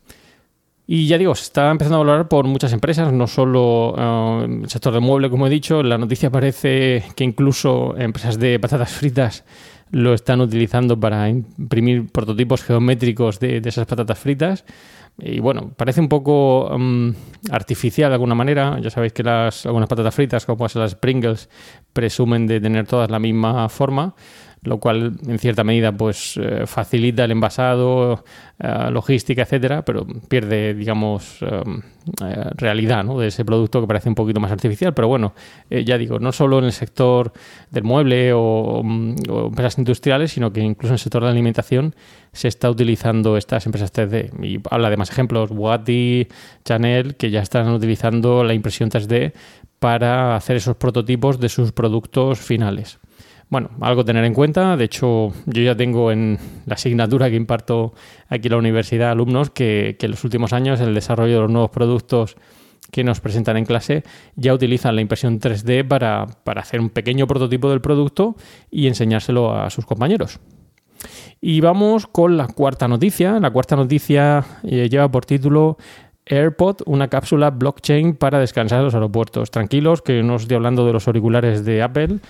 Y 0.86 1.06
ya 1.06 1.16
digo, 1.16 1.34
se 1.34 1.44
está 1.44 1.70
empezando 1.70 1.96
a 1.96 1.98
valorar 2.00 2.28
por 2.28 2.46
muchas 2.46 2.72
empresas, 2.72 3.10
no 3.12 3.26
solo 3.26 3.94
eh, 3.96 4.60
el 4.62 4.68
sector 4.68 4.92
del 4.92 5.00
mueble, 5.00 5.30
como 5.30 5.46
he 5.46 5.50
dicho. 5.50 5.82
La 5.82 5.96
noticia 5.96 6.30
parece 6.30 7.04
que 7.16 7.24
incluso 7.24 7.96
empresas 7.96 8.38
de 8.38 8.58
patatas 8.58 8.92
fritas 8.92 9.44
lo 9.90 10.12
están 10.12 10.40
utilizando 10.40 10.98
para 10.98 11.28
imprimir 11.28 12.10
prototipos 12.10 12.62
geométricos 12.62 13.40
de, 13.40 13.60
de 13.60 13.68
esas 13.68 13.86
patatas 13.86 14.18
fritas. 14.18 14.64
Y 15.18 15.38
bueno, 15.38 15.72
parece 15.76 16.00
un 16.00 16.08
poco 16.08 16.68
mm, 16.76 17.10
artificial 17.50 18.10
de 18.10 18.14
alguna 18.14 18.34
manera. 18.34 18.78
Ya 18.80 18.90
sabéis 18.90 19.12
que 19.12 19.22
las, 19.22 19.64
algunas 19.64 19.88
patatas 19.88 20.14
fritas, 20.14 20.44
como 20.44 20.58
pueden 20.58 20.70
ser 20.70 20.82
las 20.82 20.96
Pringles, 20.96 21.48
presumen 21.92 22.46
de 22.46 22.60
tener 22.60 22.86
todas 22.86 23.10
la 23.10 23.18
misma 23.18 23.68
forma 23.68 24.14
lo 24.64 24.78
cual 24.78 25.18
en 25.26 25.38
cierta 25.38 25.62
medida 25.62 25.92
pues 25.92 26.36
eh, 26.36 26.66
facilita 26.66 27.24
el 27.24 27.30
envasado, 27.32 28.24
eh, 28.58 28.90
logística, 28.90 29.42
etcétera, 29.42 29.84
pero 29.84 30.06
pierde, 30.28 30.74
digamos, 30.74 31.38
eh, 31.42 31.62
realidad 32.56 33.04
¿no? 33.04 33.18
de 33.18 33.28
ese 33.28 33.44
producto 33.44 33.80
que 33.80 33.86
parece 33.86 34.08
un 34.08 34.14
poquito 34.14 34.40
más 34.40 34.50
artificial. 34.50 34.94
Pero 34.94 35.08
bueno, 35.08 35.34
ya 35.70 35.98
digo, 35.98 36.18
no 36.18 36.32
solo 36.32 36.58
en 36.58 36.64
el 36.64 36.72
sector 36.72 37.32
del 37.70 37.84
mueble 37.84 38.32
o, 38.32 38.82
mm, 38.82 39.14
o 39.28 39.46
empresas 39.46 39.78
industriales, 39.78 40.32
sino 40.32 40.52
que 40.52 40.60
incluso 40.60 40.92
en 40.92 40.94
el 40.94 40.98
sector 40.98 41.22
de 41.22 41.26
la 41.26 41.32
alimentación 41.32 41.94
se 42.32 42.48
está 42.48 42.70
utilizando 42.70 43.36
estas 43.36 43.66
empresas 43.66 43.92
3D. 43.92 44.30
Y 44.42 44.60
habla 44.70 44.90
de 44.90 44.96
más 44.96 45.10
ejemplos, 45.10 45.50
Bugatti, 45.50 46.26
Chanel, 46.64 47.16
que 47.16 47.30
ya 47.30 47.40
están 47.40 47.68
utilizando 47.68 48.44
la 48.44 48.54
impresión 48.54 48.90
3D 48.90 49.32
para 49.78 50.34
hacer 50.36 50.56
esos 50.56 50.76
prototipos 50.76 51.38
de 51.38 51.50
sus 51.50 51.72
productos 51.72 52.40
finales. 52.40 52.98
Bueno, 53.48 53.70
algo 53.80 54.02
a 54.02 54.04
tener 54.04 54.24
en 54.24 54.34
cuenta. 54.34 54.76
De 54.76 54.84
hecho, 54.84 55.32
yo 55.46 55.62
ya 55.62 55.76
tengo 55.76 56.10
en 56.10 56.38
la 56.66 56.74
asignatura 56.74 57.30
que 57.30 57.36
imparto 57.36 57.94
aquí 58.28 58.48
en 58.48 58.52
la 58.52 58.58
universidad 58.58 59.10
alumnos 59.10 59.50
que, 59.50 59.96
que 59.98 60.06
en 60.06 60.12
los 60.12 60.24
últimos 60.24 60.52
años 60.52 60.80
el 60.80 60.94
desarrollo 60.94 61.34
de 61.34 61.40
los 61.42 61.50
nuevos 61.50 61.70
productos 61.70 62.36
que 62.90 63.02
nos 63.02 63.20
presentan 63.20 63.56
en 63.56 63.64
clase 63.64 64.04
ya 64.36 64.54
utilizan 64.54 64.94
la 64.94 65.00
impresión 65.00 65.40
3D 65.40 65.86
para, 65.86 66.26
para 66.44 66.60
hacer 66.60 66.80
un 66.80 66.90
pequeño 66.90 67.26
prototipo 67.26 67.68
del 67.68 67.80
producto 67.80 68.36
y 68.70 68.86
enseñárselo 68.86 69.52
a 69.52 69.68
sus 69.70 69.84
compañeros. 69.84 70.38
Y 71.40 71.60
vamos 71.60 72.06
con 72.06 72.36
la 72.36 72.46
cuarta 72.46 72.88
noticia. 72.88 73.38
La 73.40 73.50
cuarta 73.50 73.76
noticia 73.76 74.44
eh, 74.62 74.88
lleva 74.88 75.10
por 75.10 75.26
título 75.26 75.76
AirPod, 76.26 76.82
una 76.86 77.08
cápsula 77.08 77.50
blockchain 77.50 78.14
para 78.14 78.38
descansar 78.38 78.78
en 78.78 78.84
los 78.86 78.94
aeropuertos. 78.94 79.50
Tranquilos, 79.50 80.00
que 80.00 80.22
no 80.22 80.36
estoy 80.36 80.56
hablando 80.56 80.86
de 80.86 80.92
los 80.92 81.06
auriculares 81.06 81.64
de 81.64 81.82
Apple. 81.82 82.20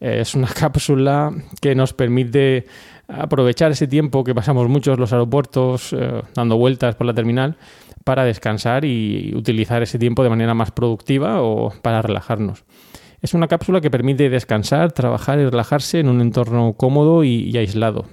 Eh, 0.00 0.20
Es 0.20 0.34
una 0.34 0.48
cápsula 0.54 1.32
que 1.60 1.74
nos 1.74 1.92
permite 1.92 2.66
aprovechar 3.08 3.72
ese 3.72 3.86
tiempo 3.86 4.24
que 4.24 4.34
pasamos 4.34 4.68
muchos 4.68 4.98
los 4.98 5.12
aeropuertos 5.12 5.92
eh, 5.92 6.22
dando 6.34 6.56
vueltas 6.56 6.94
por 6.94 7.06
la 7.06 7.14
terminal 7.14 7.56
para 8.04 8.24
descansar 8.24 8.84
y 8.84 9.32
utilizar 9.34 9.82
ese 9.82 9.98
tiempo 9.98 10.22
de 10.22 10.30
manera 10.30 10.54
más 10.54 10.70
productiva 10.70 11.42
o 11.42 11.70
para 11.82 12.00
relajarnos. 12.02 12.64
Es 13.20 13.34
una 13.34 13.48
cápsula 13.48 13.82
que 13.82 13.90
permite 13.90 14.30
descansar, 14.30 14.92
trabajar 14.92 15.38
y 15.38 15.44
relajarse 15.44 16.00
en 16.00 16.08
un 16.08 16.22
entorno 16.22 16.72
cómodo 16.72 17.22
y, 17.22 17.50
y 17.50 17.58
aislado. 17.58 18.06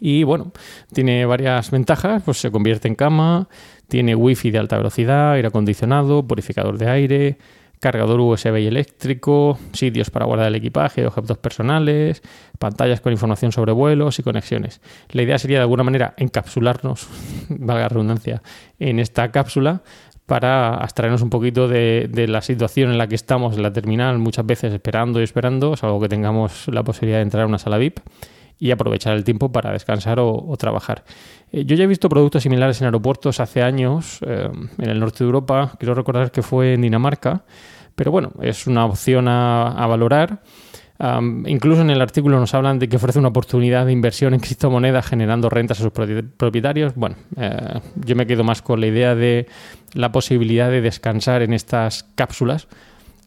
Y 0.00 0.22
bueno, 0.22 0.52
tiene 0.94 1.26
varias 1.26 1.70
ventajas, 1.70 2.22
pues 2.24 2.38
se 2.38 2.50
convierte 2.50 2.88
en 2.88 2.94
cama, 2.94 3.48
tiene 3.88 4.14
wifi 4.14 4.50
de 4.50 4.58
alta 4.58 4.78
velocidad, 4.78 5.32
aire 5.32 5.48
acondicionado, 5.48 6.26
purificador 6.26 6.78
de 6.78 6.88
aire, 6.88 7.38
cargador 7.80 8.20
USB 8.20 8.58
y 8.58 8.66
eléctrico, 8.66 9.58
sitios 9.72 10.10
para 10.10 10.26
guardar 10.26 10.48
el 10.48 10.54
equipaje, 10.54 11.06
objetos 11.06 11.38
personales, 11.38 12.22
pantallas 12.58 13.00
con 13.00 13.12
información 13.12 13.52
sobre 13.52 13.72
vuelos 13.72 14.18
y 14.18 14.22
conexiones. 14.22 14.82
La 15.10 15.22
idea 15.22 15.38
sería 15.38 15.58
de 15.58 15.62
alguna 15.62 15.82
manera 15.82 16.14
encapsularnos, 16.18 17.08
valga 17.48 17.82
la 17.84 17.88
redundancia, 17.88 18.42
en 18.78 19.00
esta 19.00 19.32
cápsula 19.32 19.82
para 20.26 20.74
abstraernos 20.74 21.22
un 21.22 21.30
poquito 21.30 21.66
de, 21.66 22.08
la 22.28 22.40
situación 22.40 22.90
en 22.90 22.98
la 22.98 23.08
que 23.08 23.16
estamos 23.16 23.56
en 23.56 23.62
la 23.62 23.72
terminal, 23.72 24.18
muchas 24.18 24.46
veces 24.46 24.72
esperando 24.72 25.20
y 25.20 25.24
esperando, 25.24 25.74
salvo 25.74 26.00
que 26.00 26.08
tengamos 26.08 26.68
la 26.68 26.84
posibilidad 26.84 27.18
de 27.18 27.22
entrar 27.22 27.42
a 27.42 27.46
una 27.46 27.58
sala 27.58 27.78
VIP 27.78 27.98
y 28.56 28.70
aprovechar 28.70 29.16
el 29.16 29.24
tiempo 29.24 29.50
para 29.50 29.72
descansar 29.72 30.20
o 30.20 30.54
trabajar. 30.56 31.02
Eh, 31.52 31.64
yo 31.64 31.76
ya 31.76 31.84
he 31.84 31.86
visto 31.86 32.08
productos 32.08 32.42
similares 32.42 32.80
en 32.80 32.86
aeropuertos 32.86 33.40
hace 33.40 33.62
años, 33.62 34.20
eh, 34.26 34.48
en 34.78 34.90
el 34.90 35.00
norte 35.00 35.18
de 35.18 35.26
Europa, 35.26 35.72
quiero 35.78 35.94
recordar 35.94 36.30
que 36.30 36.42
fue 36.42 36.74
en 36.74 36.82
Dinamarca, 36.82 37.44
pero 37.94 38.10
bueno, 38.10 38.32
es 38.40 38.66
una 38.66 38.84
opción 38.86 39.28
a, 39.28 39.86
valorar. 39.86 40.42
Incluso 41.46 41.80
en 41.80 41.88
el 41.88 42.00
artículo 42.02 42.38
nos 42.38 42.52
hablan 42.52 42.78
de 42.78 42.88
que 42.88 42.96
ofrece 42.96 43.18
una 43.18 43.28
oportunidad 43.28 43.86
de 43.86 43.92
inversión 43.92 44.34
en 44.34 44.40
criptomonedas 44.40 45.06
generando 45.06 45.48
rentas 45.48 45.80
a 45.80 45.82
sus 45.82 45.92
propi- 45.92 46.28
propietarios. 46.36 46.94
Bueno, 46.94 47.16
eh, 47.36 47.80
yo 48.04 48.16
me 48.16 48.26
quedo 48.26 48.44
más 48.44 48.60
con 48.60 48.80
la 48.80 48.86
idea 48.86 49.14
de 49.14 49.46
la 49.94 50.12
posibilidad 50.12 50.70
de 50.70 50.82
descansar 50.82 51.40
en 51.40 51.54
estas 51.54 52.04
cápsulas 52.14 52.68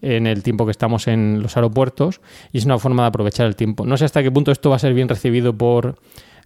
en 0.04 0.28
el 0.28 0.44
tiempo 0.44 0.66
que 0.66 0.72
estamos 0.72 1.08
en 1.08 1.42
los 1.42 1.56
aeropuertos 1.58 2.22
y 2.52 2.58
es 2.58 2.66
una 2.66 2.78
forma 2.78 3.04
de 3.04 3.08
aprovechar 3.08 3.48
el 3.48 3.56
tiempo. 3.56 3.86
No 3.86 3.98
sé 3.98 4.06
hasta 4.06 4.22
qué 4.22 4.32
punto 4.32 4.52
esto 4.52 4.70
va 4.70 4.76
a 4.76 4.80
ser 4.80 4.94
bien 4.94 5.10
recibido 5.10 5.58
por 5.58 5.96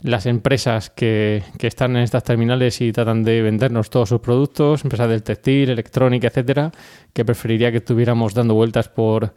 las 0.02 0.28
empresas 0.28 0.92
que, 0.92 1.44
que 1.58 1.66
están 1.66 1.96
en 1.96 2.04
estas 2.04 2.24
terminales 2.24 2.82
y 2.82 2.92
tratan 2.92 3.24
de 3.24 3.42
vendernos 3.42 3.90
todos 3.90 4.10
sus 4.10 4.22
productos, 4.22 4.84
empresas 4.84 5.10
del 5.10 5.24
textil, 5.24 5.72
electrónica, 5.72 6.28
etcétera, 6.28 6.72
que 7.14 7.26
preferiría 7.26 7.72
que 7.72 7.78
estuviéramos 7.78 8.36
dando 8.36 8.54
vueltas 8.54 8.90
por, 8.90 9.34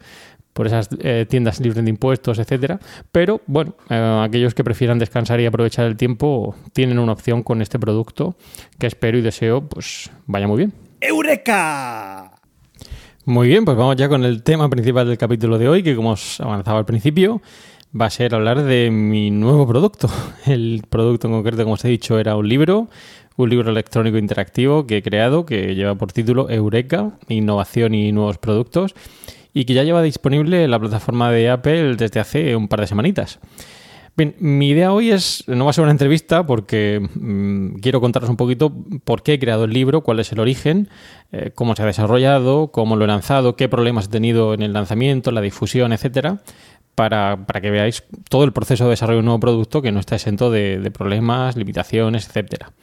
por 0.53 0.67
esas 0.67 0.89
eh, 0.99 1.25
tiendas 1.27 1.59
libres 1.59 1.83
de 1.83 1.89
impuestos, 1.89 2.37
etcétera. 2.37 2.79
Pero 3.11 3.41
bueno, 3.47 3.75
eh, 3.89 4.21
aquellos 4.23 4.53
que 4.53 4.63
prefieran 4.63 4.99
descansar 4.99 5.39
y 5.39 5.47
aprovechar 5.47 5.87
el 5.87 5.97
tiempo 5.97 6.55
tienen 6.73 6.99
una 6.99 7.13
opción 7.13 7.41
con 7.41 7.61
este 7.63 7.79
producto 7.79 8.35
que 8.77 8.85
espero 8.85 9.17
y 9.17 9.21
deseo 9.21 9.67
pues 9.67 10.11
vaya 10.27 10.47
muy 10.47 10.57
bien. 10.57 10.73
¡Eureka! 10.99 12.30
Muy 13.25 13.47
bien, 13.47 13.65
pues 13.65 13.77
vamos 13.77 13.97
ya 13.97 14.09
con 14.09 14.25
el 14.25 14.41
tema 14.41 14.67
principal 14.67 15.07
del 15.07 15.17
capítulo 15.17 15.59
de 15.59 15.69
hoy, 15.69 15.83
que 15.83 15.95
como 15.95 16.11
os 16.11 16.41
avanzaba 16.41 16.79
al 16.79 16.85
principio, 16.85 17.39
va 17.99 18.07
a 18.07 18.09
ser 18.09 18.33
hablar 18.33 18.63
de 18.63 18.89
mi 18.89 19.29
nuevo 19.29 19.67
producto. 19.67 20.09
El 20.47 20.83
producto 20.89 21.27
en 21.27 21.33
concreto, 21.33 21.61
como 21.61 21.75
os 21.75 21.85
he 21.85 21.89
dicho, 21.89 22.17
era 22.17 22.35
un 22.35 22.49
libro, 22.49 22.89
un 23.37 23.49
libro 23.51 23.69
electrónico 23.69 24.17
interactivo 24.17 24.87
que 24.87 24.97
he 24.97 25.03
creado, 25.03 25.45
que 25.45 25.75
lleva 25.75 25.93
por 25.93 26.11
título 26.11 26.49
Eureka, 26.49 27.11
Innovación 27.27 27.93
y 27.93 28.11
Nuevos 28.11 28.39
Productos, 28.39 28.95
y 29.53 29.65
que 29.65 29.75
ya 29.75 29.83
lleva 29.83 30.01
disponible 30.01 30.63
en 30.63 30.71
la 30.71 30.79
plataforma 30.79 31.31
de 31.31 31.51
Apple 31.51 31.97
desde 31.97 32.19
hace 32.19 32.55
un 32.55 32.67
par 32.67 32.81
de 32.81 32.87
semanitas. 32.87 33.39
Bien, 34.17 34.35
mi 34.39 34.69
idea 34.69 34.91
hoy 34.91 35.09
es, 35.09 35.45
no 35.47 35.63
va 35.63 35.71
a 35.71 35.73
ser 35.73 35.83
una 35.83 35.91
entrevista 35.91 36.45
porque 36.45 37.01
mm, 37.15 37.75
quiero 37.75 38.01
contaros 38.01 38.29
un 38.29 38.35
poquito 38.35 38.71
por 39.05 39.23
qué 39.23 39.33
he 39.33 39.39
creado 39.39 39.63
el 39.63 39.71
libro, 39.71 40.01
cuál 40.01 40.19
es 40.19 40.31
el 40.33 40.39
origen, 40.39 40.89
eh, 41.31 41.51
cómo 41.55 41.75
se 41.75 41.83
ha 41.83 41.85
desarrollado, 41.85 42.67
cómo 42.67 42.97
lo 42.97 43.05
he 43.05 43.07
lanzado, 43.07 43.55
qué 43.55 43.69
problemas 43.69 44.05
he 44.05 44.09
tenido 44.09 44.53
en 44.53 44.63
el 44.63 44.73
lanzamiento, 44.73 45.31
la 45.31 45.39
difusión, 45.39 45.93
etcétera, 45.93 46.41
para, 46.93 47.45
para 47.45 47.61
que 47.61 47.71
veáis 47.71 48.03
todo 48.27 48.43
el 48.43 48.51
proceso 48.51 48.83
de 48.83 48.91
desarrollo 48.91 49.17
de 49.17 49.19
un 49.19 49.25
nuevo 49.25 49.39
producto 49.39 49.81
que 49.81 49.93
no 49.93 50.01
está 50.01 50.15
exento 50.15 50.51
de, 50.51 50.79
de 50.79 50.91
problemas, 50.91 51.55
limitaciones, 51.55 52.27
etcétera. 52.27 52.73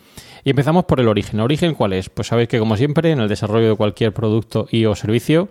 Y 0.45 0.51
empezamos 0.51 0.87
por 0.87 0.99
el 0.99 1.09
origen. 1.09 1.41
¿El 1.41 1.45
origen 1.45 1.75
cuál 1.75 1.93
es? 1.93 2.09
Pues 2.09 2.29
sabéis 2.29 2.49
que 2.49 2.59
como 2.59 2.79
siempre 2.79 3.11
en 3.11 3.21
el 3.21 3.29
desarrollo 3.29 3.69
de 3.69 3.77
cualquier 3.77 4.15
producto 4.15 4.67
y 4.71 4.87
o 4.87 4.95
servicio 4.95 5.51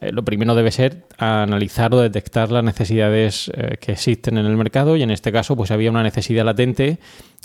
eh, 0.00 0.12
lo 0.12 0.24
primero 0.24 0.54
debe 0.54 0.70
ser 0.70 1.04
analizar 1.18 1.92
o 1.94 2.00
detectar 2.00 2.50
las 2.50 2.64
necesidades 2.64 3.50
eh, 3.54 3.76
que 3.80 3.92
existen 3.92 4.38
en 4.38 4.46
el 4.46 4.56
mercado 4.56 4.96
y 4.96 5.02
en 5.02 5.10
este 5.10 5.32
caso 5.32 5.56
pues 5.56 5.70
había 5.70 5.90
una 5.90 6.02
necesidad 6.02 6.44
latente 6.44 6.98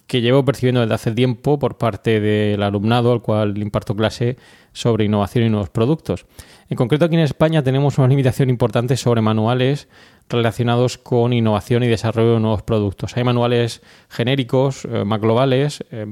que 0.08 0.22
llevo 0.22 0.46
percibiendo 0.46 0.82
desde 0.82 0.94
hace 0.94 1.12
tiempo 1.12 1.58
por 1.60 1.78
parte 1.78 2.20
del 2.20 2.62
alumnado 2.64 3.12
al 3.12 3.22
cual 3.22 3.58
imparto 3.58 3.96
clase 3.96 4.38
sobre 4.74 5.06
innovación 5.06 5.46
y 5.46 5.50
nuevos 5.50 5.70
productos. 5.70 6.26
En 6.70 6.78
concreto 6.78 7.06
aquí 7.06 7.16
en 7.16 7.22
España 7.22 7.64
tenemos 7.64 7.98
una 7.98 8.08
limitación 8.08 8.50
importante 8.50 8.98
sobre 8.98 9.22
manuales 9.22 9.88
relacionados 10.30 10.98
con 10.98 11.34
innovación 11.34 11.84
y 11.84 11.88
desarrollo 11.88 12.34
de 12.34 12.40
nuevos 12.40 12.64
productos. 12.64 13.16
Hay 13.16 13.24
manuales 13.24 13.82
genéricos, 14.10 14.86
eh, 14.86 15.04
más 15.06 15.22
globales, 15.22 15.84
eh, 15.92 16.06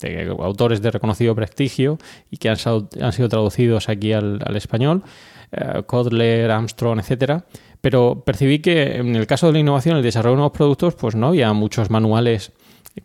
de 0.00 0.36
autores 0.40 0.82
de 0.82 0.90
reconocido 0.90 1.34
prestigio 1.34 1.98
y 2.30 2.38
que 2.38 2.48
han, 2.48 2.56
sido 2.56 3.28
traducidos 3.28 3.88
aquí 3.88 4.12
al, 4.12 4.40
al 4.44 4.56
español, 4.56 5.04
eh, 5.52 5.82
Kotler, 5.86 6.50
Armstrong, 6.50 6.98
etcétera. 6.98 7.44
Pero 7.80 8.22
percibí 8.26 8.58
que 8.58 8.96
en 8.96 9.14
el 9.16 9.26
caso 9.26 9.46
de 9.46 9.54
la 9.54 9.58
innovación, 9.60 9.96
el 9.96 10.02
desarrollo 10.02 10.32
de 10.32 10.38
nuevos 10.38 10.56
productos, 10.56 10.94
pues 10.96 11.14
no 11.14 11.28
había 11.28 11.52
muchos 11.52 11.90
manuales 11.90 12.52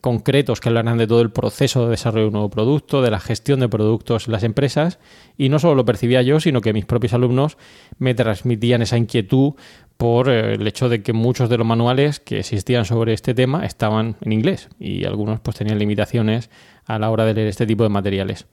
concretos 0.01 0.59
que 0.59 0.69
hablaran 0.69 0.97
de 0.97 1.07
todo 1.07 1.21
el 1.21 1.31
proceso 1.31 1.85
de 1.85 1.91
desarrollo 1.91 2.23
de 2.23 2.27
un 2.27 2.33
nuevo 2.33 2.49
producto, 2.49 3.01
de 3.01 3.11
la 3.11 3.19
gestión 3.19 3.59
de 3.59 3.69
productos 3.69 4.27
en 4.27 4.33
las 4.33 4.43
empresas, 4.43 4.99
y 5.37 5.49
no 5.49 5.59
solo 5.59 5.75
lo 5.75 5.85
percibía 5.85 6.21
yo, 6.21 6.39
sino 6.39 6.61
que 6.61 6.73
mis 6.73 6.85
propios 6.85 7.13
alumnos 7.13 7.57
me 7.99 8.15
transmitían 8.15 8.81
esa 8.81 8.97
inquietud 8.97 9.53
por 9.97 10.29
eh, 10.29 10.55
el 10.55 10.67
hecho 10.67 10.89
de 10.89 11.01
que 11.01 11.13
muchos 11.13 11.49
de 11.49 11.57
los 11.57 11.67
manuales 11.67 12.19
que 12.19 12.39
existían 12.39 12.85
sobre 12.85 13.13
este 13.13 13.33
tema 13.33 13.65
estaban 13.65 14.17
en 14.21 14.33
inglés 14.33 14.69
y 14.79 15.05
algunos 15.05 15.39
pues 15.39 15.57
tenían 15.57 15.79
limitaciones 15.79 16.49
a 16.85 16.99
la 16.99 17.09
hora 17.09 17.25
de 17.25 17.33
leer 17.33 17.47
este 17.47 17.65
tipo 17.65 17.83
de 17.83 17.89
materiales. 17.89 18.45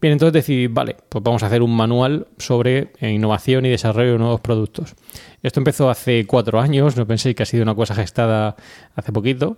Bien, 0.00 0.12
entonces 0.12 0.32
decidí, 0.32 0.66
vale, 0.66 0.96
pues 1.08 1.22
vamos 1.22 1.42
a 1.42 1.46
hacer 1.46 1.62
un 1.62 1.74
manual 1.74 2.26
sobre 2.38 2.92
eh, 3.00 3.10
innovación 3.10 3.66
y 3.66 3.70
desarrollo 3.70 4.12
de 4.12 4.18
nuevos 4.18 4.40
productos. 4.40 4.94
Esto 5.42 5.58
empezó 5.58 5.90
hace 5.90 6.24
cuatro 6.24 6.60
años, 6.60 6.96
no 6.96 7.06
pensé 7.06 7.34
que 7.34 7.42
ha 7.42 7.46
sido 7.46 7.64
una 7.64 7.74
cosa 7.74 7.94
gestada 7.94 8.54
hace 8.94 9.12
poquito. 9.12 9.56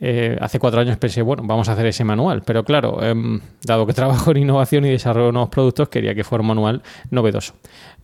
Eh, 0.00 0.38
hace 0.40 0.60
cuatro 0.60 0.80
años 0.80 0.96
pensé, 0.96 1.22
bueno, 1.22 1.42
vamos 1.44 1.68
a 1.68 1.72
hacer 1.72 1.86
ese 1.86 2.04
manual, 2.04 2.42
pero 2.46 2.64
claro, 2.64 3.02
em, 3.02 3.40
dado 3.62 3.84
que 3.86 3.92
trabajo 3.92 4.30
en 4.30 4.38
innovación 4.38 4.84
y 4.84 4.90
desarrollo 4.90 5.26
de 5.26 5.32
nuevos 5.32 5.50
productos, 5.50 5.88
quería 5.88 6.14
que 6.14 6.22
fuera 6.22 6.42
un 6.42 6.48
manual 6.48 6.82
novedoso. 7.10 7.54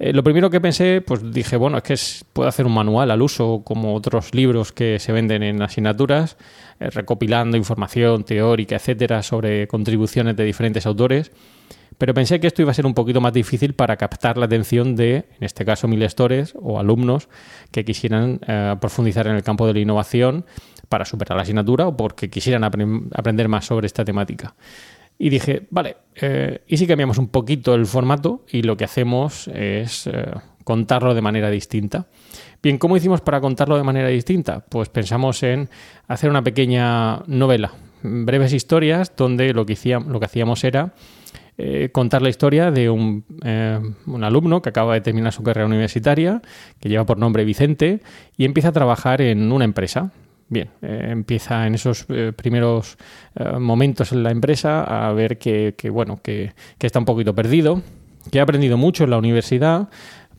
Eh, 0.00 0.12
lo 0.12 0.24
primero 0.24 0.50
que 0.50 0.60
pensé, 0.60 1.02
pues 1.06 1.32
dije, 1.32 1.56
bueno, 1.56 1.78
es 1.78 1.84
que 1.84 1.96
puedo 2.32 2.48
hacer 2.48 2.66
un 2.66 2.74
manual 2.74 3.10
al 3.12 3.22
uso, 3.22 3.62
como 3.64 3.94
otros 3.94 4.34
libros 4.34 4.72
que 4.72 4.98
se 4.98 5.12
venden 5.12 5.44
en 5.44 5.62
asignaturas, 5.62 6.36
eh, 6.80 6.90
recopilando 6.90 7.56
información 7.56 8.24
teórica, 8.24 8.74
etcétera, 8.76 9.22
sobre 9.22 9.68
contribuciones 9.68 10.36
de 10.36 10.44
diferentes 10.44 10.84
autores. 10.84 11.30
Pero 12.00 12.14
pensé 12.14 12.40
que 12.40 12.46
esto 12.46 12.62
iba 12.62 12.70
a 12.70 12.74
ser 12.74 12.86
un 12.86 12.94
poquito 12.94 13.20
más 13.20 13.34
difícil 13.34 13.74
para 13.74 13.98
captar 13.98 14.38
la 14.38 14.46
atención 14.46 14.96
de, 14.96 15.16
en 15.16 15.44
este 15.44 15.66
caso, 15.66 15.86
mis 15.86 15.98
lectores 15.98 16.54
o 16.58 16.80
alumnos 16.80 17.28
que 17.70 17.84
quisieran 17.84 18.40
eh, 18.46 18.74
profundizar 18.80 19.26
en 19.26 19.36
el 19.36 19.42
campo 19.42 19.66
de 19.66 19.74
la 19.74 19.80
innovación 19.80 20.46
para 20.88 21.04
superar 21.04 21.36
la 21.36 21.42
asignatura 21.42 21.86
o 21.86 21.98
porque 21.98 22.30
quisieran 22.30 22.62
apren- 22.62 23.10
aprender 23.14 23.48
más 23.48 23.66
sobre 23.66 23.86
esta 23.86 24.02
temática. 24.02 24.54
Y 25.18 25.28
dije, 25.28 25.66
vale, 25.68 25.98
eh, 26.22 26.62
¿y 26.66 26.78
si 26.78 26.86
cambiamos 26.86 27.18
un 27.18 27.28
poquito 27.28 27.74
el 27.74 27.84
formato 27.84 28.46
y 28.50 28.62
lo 28.62 28.78
que 28.78 28.84
hacemos 28.84 29.48
es 29.48 30.06
eh, 30.06 30.24
contarlo 30.64 31.12
de 31.12 31.20
manera 31.20 31.50
distinta? 31.50 32.06
Bien, 32.62 32.78
¿cómo 32.78 32.96
hicimos 32.96 33.20
para 33.20 33.42
contarlo 33.42 33.76
de 33.76 33.82
manera 33.82 34.08
distinta? 34.08 34.64
Pues 34.66 34.88
pensamos 34.88 35.42
en 35.42 35.68
hacer 36.08 36.30
una 36.30 36.42
pequeña 36.42 37.18
novela, 37.26 37.72
breves 38.02 38.54
historias, 38.54 39.12
donde 39.14 39.52
lo 39.52 39.66
que, 39.66 39.76
lo 40.08 40.18
que 40.18 40.24
hacíamos 40.24 40.64
era 40.64 40.94
eh, 41.58 41.90
contar 41.92 42.22
la 42.22 42.28
historia 42.28 42.70
de 42.70 42.90
un, 42.90 43.24
eh, 43.44 43.78
un 44.06 44.24
alumno 44.24 44.62
que 44.62 44.68
acaba 44.68 44.94
de 44.94 45.00
terminar 45.00 45.32
su 45.32 45.42
carrera 45.42 45.66
universitaria, 45.66 46.42
que 46.80 46.88
lleva 46.88 47.04
por 47.06 47.18
nombre 47.18 47.44
Vicente, 47.44 48.00
y 48.36 48.44
empieza 48.44 48.68
a 48.68 48.72
trabajar 48.72 49.20
en 49.20 49.52
una 49.52 49.64
empresa. 49.64 50.12
Bien, 50.48 50.68
eh, 50.82 51.08
empieza 51.10 51.66
en 51.66 51.74
esos 51.74 52.06
primeros 52.34 52.98
momentos 53.58 54.10
en 54.10 54.24
la 54.24 54.30
empresa 54.32 55.08
a 55.08 55.12
ver 55.12 55.38
que, 55.38 55.74
que, 55.76 55.90
bueno, 55.90 56.18
que, 56.22 56.52
que 56.76 56.86
está 56.86 56.98
un 56.98 57.04
poquito 57.04 57.34
perdido, 57.34 57.82
que 58.32 58.40
ha 58.40 58.42
aprendido 58.42 58.76
mucho 58.76 59.04
en 59.04 59.10
la 59.10 59.18
universidad, 59.18 59.88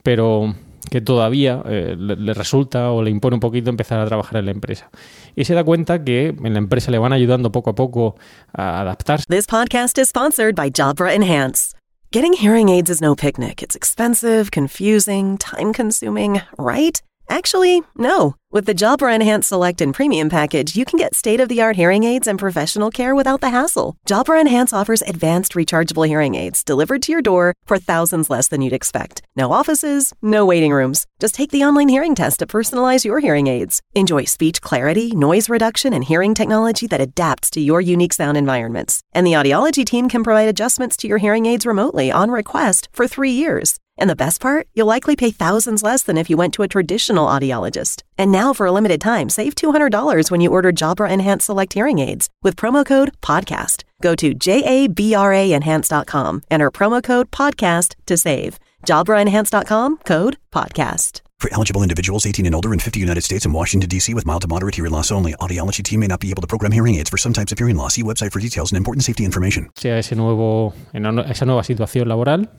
pero 0.02 0.54
que 0.90 1.00
todavía 1.00 1.62
eh, 1.66 1.96
le, 1.98 2.16
le 2.16 2.34
resulta 2.34 2.90
o 2.90 3.02
le 3.02 3.10
impone 3.10 3.34
un 3.34 3.40
poquito 3.40 3.70
empezar 3.70 4.00
a 4.00 4.06
trabajar 4.06 4.38
en 4.38 4.46
la 4.46 4.50
empresa. 4.50 4.90
Y 5.36 5.44
se 5.44 5.54
da 5.54 5.64
cuenta 5.64 6.04
que 6.04 6.28
en 6.28 6.52
la 6.52 6.58
empresa 6.58 6.90
le 6.90 6.98
van 6.98 7.12
ayudando 7.12 7.50
poco 7.52 7.70
a 7.70 7.74
poco 7.74 8.16
a 8.52 8.80
adaptarse 8.80 9.24
This 9.28 9.46
podcast 9.46 9.98
is 9.98 10.08
sponsored 10.08 10.54
by 10.54 10.70
Jabra 10.70 11.14
Enhance. 11.14 11.74
Getting 12.12 12.34
hearing 12.34 12.68
aids 12.68 12.90
is 12.90 13.00
no 13.00 13.14
picnic. 13.14 13.62
It's 13.62 13.74
expensive, 13.74 14.50
confusing, 14.50 15.38
time 15.38 15.72
consuming, 15.72 16.42
right? 16.58 17.00
Actually, 17.30 17.82
no. 17.96 18.34
With 18.52 18.66
the 18.66 18.74
Jabra 18.74 19.14
Enhance 19.14 19.46
Select 19.46 19.80
and 19.80 19.94
Premium 19.94 20.28
package, 20.28 20.76
you 20.76 20.84
can 20.84 20.98
get 20.98 21.14
state 21.14 21.40
of 21.40 21.48
the 21.48 21.62
art 21.62 21.76
hearing 21.76 22.04
aids 22.04 22.26
and 22.26 22.38
professional 22.38 22.90
care 22.90 23.14
without 23.14 23.40
the 23.40 23.48
hassle. 23.48 23.96
Jabra 24.06 24.42
Enhance 24.42 24.74
offers 24.74 25.00
advanced 25.00 25.54
rechargeable 25.54 26.06
hearing 26.06 26.34
aids 26.34 26.62
delivered 26.62 27.00
to 27.04 27.12
your 27.12 27.22
door 27.22 27.54
for 27.64 27.78
thousands 27.78 28.28
less 28.28 28.48
than 28.48 28.60
you'd 28.60 28.74
expect. 28.74 29.22
No 29.34 29.52
offices, 29.52 30.12
no 30.20 30.44
waiting 30.44 30.70
rooms. 30.70 31.06
Just 31.18 31.34
take 31.34 31.50
the 31.50 31.64
online 31.64 31.88
hearing 31.88 32.14
test 32.14 32.40
to 32.40 32.46
personalize 32.46 33.06
your 33.06 33.20
hearing 33.20 33.46
aids. 33.46 33.80
Enjoy 33.94 34.24
speech 34.24 34.60
clarity, 34.60 35.12
noise 35.12 35.48
reduction, 35.48 35.94
and 35.94 36.04
hearing 36.04 36.34
technology 36.34 36.86
that 36.88 37.00
adapts 37.00 37.48
to 37.52 37.60
your 37.60 37.80
unique 37.80 38.12
sound 38.12 38.36
environments. 38.36 39.00
And 39.14 39.26
the 39.26 39.32
audiology 39.32 39.86
team 39.86 40.10
can 40.10 40.22
provide 40.22 40.50
adjustments 40.50 40.98
to 40.98 41.08
your 41.08 41.16
hearing 41.16 41.46
aids 41.46 41.64
remotely 41.64 42.12
on 42.12 42.30
request 42.30 42.90
for 42.92 43.08
three 43.08 43.32
years. 43.32 43.78
And 43.98 44.08
the 44.08 44.16
best 44.16 44.40
part, 44.40 44.68
you'll 44.74 44.86
likely 44.86 45.16
pay 45.16 45.30
thousands 45.30 45.82
less 45.82 46.02
than 46.02 46.16
if 46.16 46.30
you 46.30 46.36
went 46.36 46.54
to 46.54 46.62
a 46.62 46.68
traditional 46.68 47.26
audiologist. 47.26 48.02
And 48.22 48.30
now, 48.30 48.52
for 48.52 48.66
a 48.66 48.70
limited 48.70 49.00
time, 49.00 49.28
save 49.28 49.56
$200 49.56 50.30
when 50.30 50.40
you 50.40 50.52
order 50.52 50.70
Jabra 50.70 51.10
Enhance 51.10 51.46
Select 51.46 51.72
Hearing 51.72 51.98
Aids 51.98 52.28
with 52.40 52.54
promo 52.54 52.86
code 52.86 53.10
PODCAST. 53.20 53.82
Go 54.00 54.14
to 54.14 54.32
JABRAenhance.com, 54.32 56.42
enter 56.48 56.70
promo 56.70 57.02
code 57.02 57.32
PODCAST 57.32 57.96
to 58.06 58.16
save. 58.16 58.60
JabraEnhance.com, 58.86 59.96
code 60.04 60.36
PODCAST. 60.52 61.22
For 61.40 61.52
eligible 61.52 61.82
individuals 61.82 62.24
18 62.24 62.46
and 62.46 62.54
older 62.54 62.72
in 62.72 62.78
50 62.78 63.00
United 63.00 63.22
States 63.22 63.44
and 63.44 63.52
Washington, 63.52 63.88
D.C. 63.88 64.14
with 64.14 64.24
mild 64.24 64.42
to 64.42 64.48
moderate 64.48 64.76
hearing 64.76 64.92
loss 64.92 65.10
only. 65.10 65.34
Audiology 65.40 65.82
team 65.82 65.98
may 65.98 66.06
not 66.06 66.20
be 66.20 66.30
able 66.30 66.42
to 66.42 66.46
program 66.46 66.70
hearing 66.70 66.94
aids 66.94 67.10
for 67.10 67.16
some 67.16 67.32
types 67.32 67.50
of 67.50 67.58
hearing 67.58 67.76
loss. 67.76 67.94
See 67.94 68.04
website 68.04 68.30
for 68.30 68.38
details 68.38 68.70
and 68.70 68.78
important 68.78 69.02
safety 69.02 69.24
information. 69.24 69.68
a 69.84 69.98
ese 69.98 70.14
nuevo, 70.14 70.74
en 70.92 71.06
esa 71.28 71.44
nueva 71.44 71.64
situación 71.64 72.06
laboral. 72.06 72.50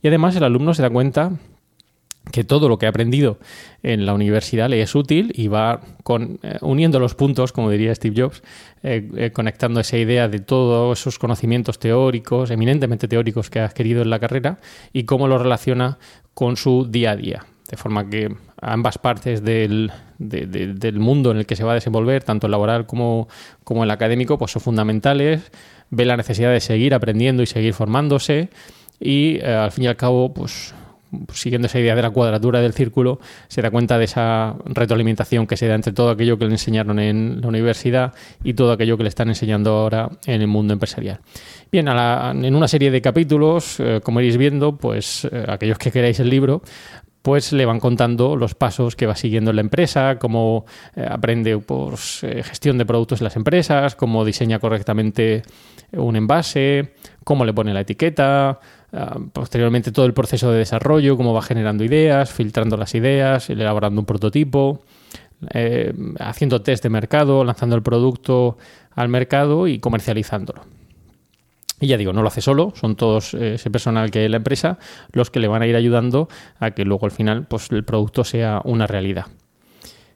Y 0.00 0.06
además 0.06 0.36
el 0.36 0.44
alumno 0.44 0.74
se 0.74 0.82
da 0.82 0.90
cuenta 0.90 1.32
que 2.32 2.44
todo 2.44 2.68
lo 2.68 2.78
que 2.78 2.86
ha 2.86 2.90
aprendido 2.90 3.38
en 3.82 4.04
la 4.06 4.12
universidad 4.14 4.68
le 4.68 4.82
es 4.82 4.94
útil 4.94 5.32
y 5.34 5.48
va 5.48 5.80
con, 6.02 6.38
eh, 6.42 6.58
uniendo 6.60 6.98
los 7.00 7.14
puntos, 7.14 7.52
como 7.52 7.70
diría 7.70 7.94
Steve 7.94 8.20
Jobs, 8.22 8.42
eh, 8.82 9.08
eh, 9.16 9.30
conectando 9.32 9.80
esa 9.80 9.96
idea 9.96 10.28
de 10.28 10.38
todos 10.40 11.00
esos 11.00 11.18
conocimientos 11.18 11.78
teóricos, 11.78 12.50
eminentemente 12.50 13.08
teóricos 13.08 13.50
que 13.50 13.60
ha 13.60 13.64
adquirido 13.64 14.02
en 14.02 14.10
la 14.10 14.18
carrera 14.18 14.58
y 14.92 15.04
cómo 15.04 15.26
lo 15.28 15.38
relaciona 15.38 15.98
con 16.34 16.56
su 16.56 16.86
día 16.88 17.12
a 17.12 17.16
día. 17.16 17.46
De 17.70 17.76
forma 17.76 18.08
que 18.08 18.34
ambas 18.60 18.96
partes 18.98 19.42
del, 19.42 19.90
de- 20.18 20.46
de- 20.46 20.72
del 20.74 20.98
mundo 21.00 21.30
en 21.30 21.36
el 21.38 21.46
que 21.46 21.54
se 21.56 21.64
va 21.64 21.72
a 21.72 21.74
desenvolver, 21.74 22.24
tanto 22.24 22.46
el 22.46 22.50
laboral 22.52 22.86
como, 22.86 23.28
como 23.62 23.84
el 23.84 23.90
académico, 23.90 24.38
pues 24.38 24.52
son 24.52 24.62
fundamentales. 24.62 25.50
Ve 25.90 26.04
la 26.06 26.16
necesidad 26.16 26.50
de 26.52 26.60
seguir 26.60 26.94
aprendiendo 26.94 27.42
y 27.42 27.46
seguir 27.46 27.74
formándose. 27.74 28.48
Y 29.00 29.40
al 29.42 29.70
fin 29.70 29.84
y 29.84 29.86
al 29.86 29.96
cabo, 29.96 30.32
pues 30.32 30.74
siguiendo 31.32 31.66
esa 31.66 31.78
idea 31.78 31.94
de 31.94 32.02
la 32.02 32.10
cuadratura 32.10 32.60
del 32.60 32.72
círculo, 32.72 33.20
se 33.48 33.62
da 33.62 33.70
cuenta 33.70 33.98
de 33.98 34.04
esa 34.04 34.56
retroalimentación 34.64 35.46
que 35.46 35.56
se 35.56 35.66
da 35.66 35.74
entre 35.74 35.92
todo 35.92 36.10
aquello 36.10 36.38
que 36.38 36.44
le 36.44 36.52
enseñaron 36.52 36.98
en 36.98 37.40
la 37.40 37.48
universidad 37.48 38.14
y 38.44 38.54
todo 38.54 38.72
aquello 38.72 38.96
que 38.96 39.04
le 39.04 39.08
están 39.08 39.28
enseñando 39.28 39.72
ahora 39.72 40.10
en 40.26 40.40
el 40.40 40.48
mundo 40.48 40.72
empresarial. 40.72 41.20
Bien, 41.70 41.88
en 41.88 42.54
una 42.54 42.68
serie 42.68 42.90
de 42.90 43.02
capítulos, 43.02 43.78
eh, 43.80 44.00
como 44.02 44.20
iréis 44.20 44.38
viendo, 44.38 44.76
pues 44.76 45.26
eh, 45.30 45.44
aquellos 45.48 45.78
que 45.78 45.90
queráis 45.90 46.18
el 46.20 46.30
libro, 46.30 46.62
pues 47.20 47.52
le 47.52 47.66
van 47.66 47.78
contando 47.78 48.36
los 48.36 48.54
pasos 48.54 48.96
que 48.96 49.06
va 49.06 49.14
siguiendo 49.14 49.50
en 49.50 49.56
la 49.56 49.60
empresa, 49.60 50.18
cómo 50.18 50.64
eh, 50.96 51.06
aprende 51.08 51.58
pues, 51.58 52.20
gestión 52.42 52.78
de 52.78 52.86
productos 52.86 53.20
en 53.20 53.24
las 53.24 53.36
empresas, 53.36 53.96
cómo 53.96 54.24
diseña 54.24 54.58
correctamente 54.58 55.42
un 55.92 56.16
envase, 56.16 56.94
cómo 57.24 57.44
le 57.44 57.52
pone 57.52 57.74
la 57.74 57.80
etiqueta, 57.80 58.60
ah, 58.92 59.18
posteriormente 59.32 59.92
todo 59.92 60.06
el 60.06 60.14
proceso 60.14 60.50
de 60.52 60.58
desarrollo, 60.58 61.16
cómo 61.16 61.32
va 61.32 61.42
generando 61.42 61.84
ideas, 61.84 62.32
filtrando 62.32 62.76
las 62.76 62.94
ideas, 62.94 63.50
elaborando 63.50 64.00
un 64.00 64.06
prototipo, 64.06 64.82
eh, 65.54 65.92
haciendo 66.18 66.62
test 66.62 66.82
de 66.82 66.90
mercado, 66.90 67.44
lanzando 67.44 67.76
el 67.76 67.82
producto 67.82 68.58
al 68.94 69.08
mercado 69.08 69.68
y 69.68 69.78
comercializándolo. 69.78 70.62
Y 71.80 71.86
ya 71.86 71.96
digo, 71.96 72.12
no 72.12 72.22
lo 72.22 72.28
hace 72.28 72.40
solo, 72.40 72.72
son 72.74 72.96
todos 72.96 73.34
eh, 73.34 73.54
ese 73.54 73.70
personal 73.70 74.10
que 74.10 74.18
hay 74.18 74.24
en 74.24 74.32
la 74.32 74.38
empresa 74.38 74.78
los 75.12 75.30
que 75.30 75.38
le 75.38 75.46
van 75.46 75.62
a 75.62 75.66
ir 75.68 75.76
ayudando 75.76 76.28
a 76.58 76.72
que 76.72 76.84
luego 76.84 77.06
al 77.06 77.12
final 77.12 77.46
pues, 77.46 77.70
el 77.70 77.84
producto 77.84 78.24
sea 78.24 78.60
una 78.64 78.88
realidad. 78.88 79.26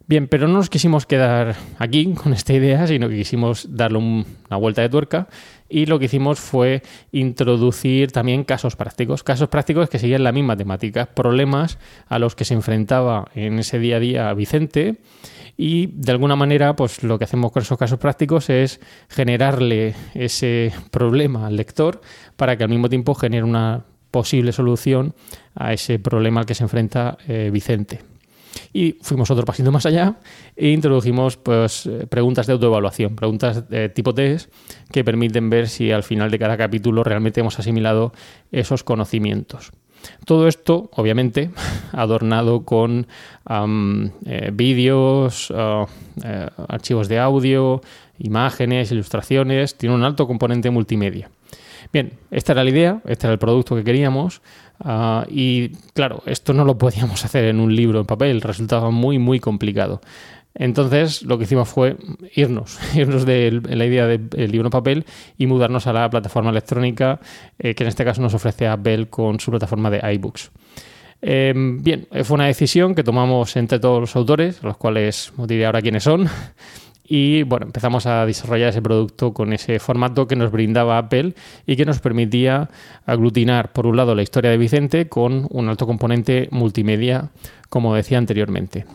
Bien, 0.08 0.26
pero 0.26 0.48
no 0.48 0.54
nos 0.54 0.68
quisimos 0.68 1.06
quedar 1.06 1.54
aquí 1.78 2.12
con 2.14 2.32
esta 2.32 2.52
idea, 2.52 2.88
sino 2.88 3.08
que 3.08 3.14
quisimos 3.14 3.68
darle 3.70 3.98
un- 3.98 4.26
una 4.50 4.56
vuelta 4.56 4.82
de 4.82 4.88
tuerca 4.88 5.28
y 5.72 5.86
lo 5.86 5.98
que 5.98 6.04
hicimos 6.04 6.38
fue 6.38 6.82
introducir 7.12 8.12
también 8.12 8.44
casos 8.44 8.76
prácticos, 8.76 9.22
casos 9.22 9.48
prácticos 9.48 9.88
que 9.88 9.98
seguían 9.98 10.22
la 10.22 10.30
misma 10.30 10.54
temática, 10.54 11.06
problemas 11.06 11.78
a 12.08 12.18
los 12.18 12.36
que 12.36 12.44
se 12.44 12.52
enfrentaba 12.52 13.28
en 13.34 13.58
ese 13.58 13.78
día 13.78 13.96
a 13.96 14.00
día 14.00 14.34
Vicente 14.34 14.98
y 15.56 15.86
de 15.86 16.12
alguna 16.12 16.36
manera 16.36 16.76
pues 16.76 17.02
lo 17.02 17.18
que 17.18 17.24
hacemos 17.24 17.52
con 17.52 17.62
esos 17.62 17.78
casos 17.78 17.98
prácticos 17.98 18.50
es 18.50 18.80
generarle 19.08 19.94
ese 20.14 20.72
problema 20.90 21.46
al 21.46 21.56
lector 21.56 22.02
para 22.36 22.56
que 22.56 22.64
al 22.64 22.70
mismo 22.70 22.90
tiempo 22.90 23.14
genere 23.14 23.44
una 23.44 23.84
posible 24.10 24.52
solución 24.52 25.14
a 25.54 25.72
ese 25.72 25.98
problema 25.98 26.40
al 26.40 26.46
que 26.46 26.54
se 26.54 26.64
enfrenta 26.64 27.16
eh, 27.26 27.48
Vicente. 27.50 28.11
Y 28.72 28.98
fuimos 29.02 29.30
otro 29.30 29.44
pasito 29.44 29.72
más 29.72 29.86
allá 29.86 30.16
e 30.56 30.68
introdujimos 30.70 31.36
pues, 31.36 31.86
eh, 31.86 32.06
preguntas 32.08 32.46
de 32.46 32.54
autoevaluación, 32.54 33.16
preguntas 33.16 33.68
de 33.68 33.88
tipo 33.88 34.14
test 34.14 34.52
que 34.90 35.04
permiten 35.04 35.50
ver 35.50 35.68
si 35.68 35.90
al 35.90 36.02
final 36.02 36.30
de 36.30 36.38
cada 36.38 36.56
capítulo 36.56 37.04
realmente 37.04 37.40
hemos 37.40 37.58
asimilado 37.58 38.12
esos 38.50 38.84
conocimientos. 38.84 39.72
Todo 40.24 40.48
esto, 40.48 40.90
obviamente, 40.94 41.50
adornado 41.92 42.64
con 42.64 43.06
eh, 44.26 44.50
vídeos, 44.52 45.52
ah, 45.54 45.86
eh, 46.24 46.48
archivos 46.68 47.08
de 47.08 47.18
audio, 47.18 47.80
imágenes, 48.18 48.92
ilustraciones, 48.92 49.76
tiene 49.76 49.94
un 49.94 50.04
alto 50.04 50.26
componente 50.26 50.70
multimedia. 50.70 51.30
Bien, 51.92 52.12
esta 52.30 52.52
era 52.52 52.64
la 52.64 52.70
idea, 52.70 53.02
este 53.04 53.26
era 53.26 53.32
el 53.34 53.38
producto 53.38 53.76
que 53.76 53.84
queríamos. 53.84 54.40
Ah, 54.84 55.24
y 55.28 55.70
claro, 55.94 56.22
esto 56.26 56.52
no 56.52 56.64
lo 56.64 56.76
podíamos 56.76 57.24
hacer 57.24 57.44
en 57.44 57.60
un 57.60 57.74
libro 57.74 58.00
en 58.00 58.06
papel, 58.06 58.40
resultaba 58.40 58.90
muy, 58.90 59.18
muy 59.18 59.40
complicado. 59.40 60.00
Entonces 60.54 61.22
lo 61.22 61.38
que 61.38 61.44
hicimos 61.44 61.68
fue 61.68 61.96
irnos, 62.34 62.78
irnos 62.94 63.24
de 63.24 63.60
la 63.64 63.86
idea 63.86 64.06
del 64.06 64.52
libro 64.52 64.66
en 64.66 64.70
papel 64.70 65.06
y 65.38 65.46
mudarnos 65.46 65.86
a 65.86 65.92
la 65.92 66.10
plataforma 66.10 66.50
electrónica 66.50 67.20
eh, 67.58 67.74
que 67.74 67.84
en 67.84 67.88
este 67.88 68.04
caso 68.04 68.20
nos 68.20 68.34
ofrece 68.34 68.66
Apple 68.66 69.06
con 69.06 69.40
su 69.40 69.50
plataforma 69.50 69.90
de 69.90 70.12
iBooks. 70.14 70.50
Eh, 71.24 71.54
bien, 71.54 72.08
fue 72.24 72.34
una 72.34 72.46
decisión 72.46 72.94
que 72.94 73.04
tomamos 73.04 73.56
entre 73.56 73.78
todos 73.78 74.00
los 74.00 74.16
autores, 74.16 74.62
los 74.62 74.76
cuales 74.76 75.32
os 75.36 75.46
diré 75.46 75.66
ahora 75.66 75.80
quiénes 75.80 76.02
son. 76.02 76.28
Y 77.14 77.42
bueno, 77.42 77.66
empezamos 77.66 78.06
a 78.06 78.24
desarrollar 78.24 78.70
ese 78.70 78.80
producto 78.80 79.34
con 79.34 79.52
ese 79.52 79.78
formato 79.78 80.26
que 80.26 80.34
nos 80.34 80.50
brindaba 80.50 80.96
Apple 80.96 81.34
y 81.66 81.76
que 81.76 81.84
nos 81.84 82.00
permitía 82.00 82.70
aglutinar, 83.04 83.74
por 83.74 83.86
un 83.86 83.98
lado, 83.98 84.14
la 84.14 84.22
historia 84.22 84.50
de 84.50 84.56
Vicente 84.56 85.10
con 85.10 85.46
un 85.50 85.68
alto 85.68 85.86
componente 85.86 86.48
multimedia, 86.52 87.28
como 87.68 87.94
decía 87.94 88.16
anteriormente. 88.16 88.86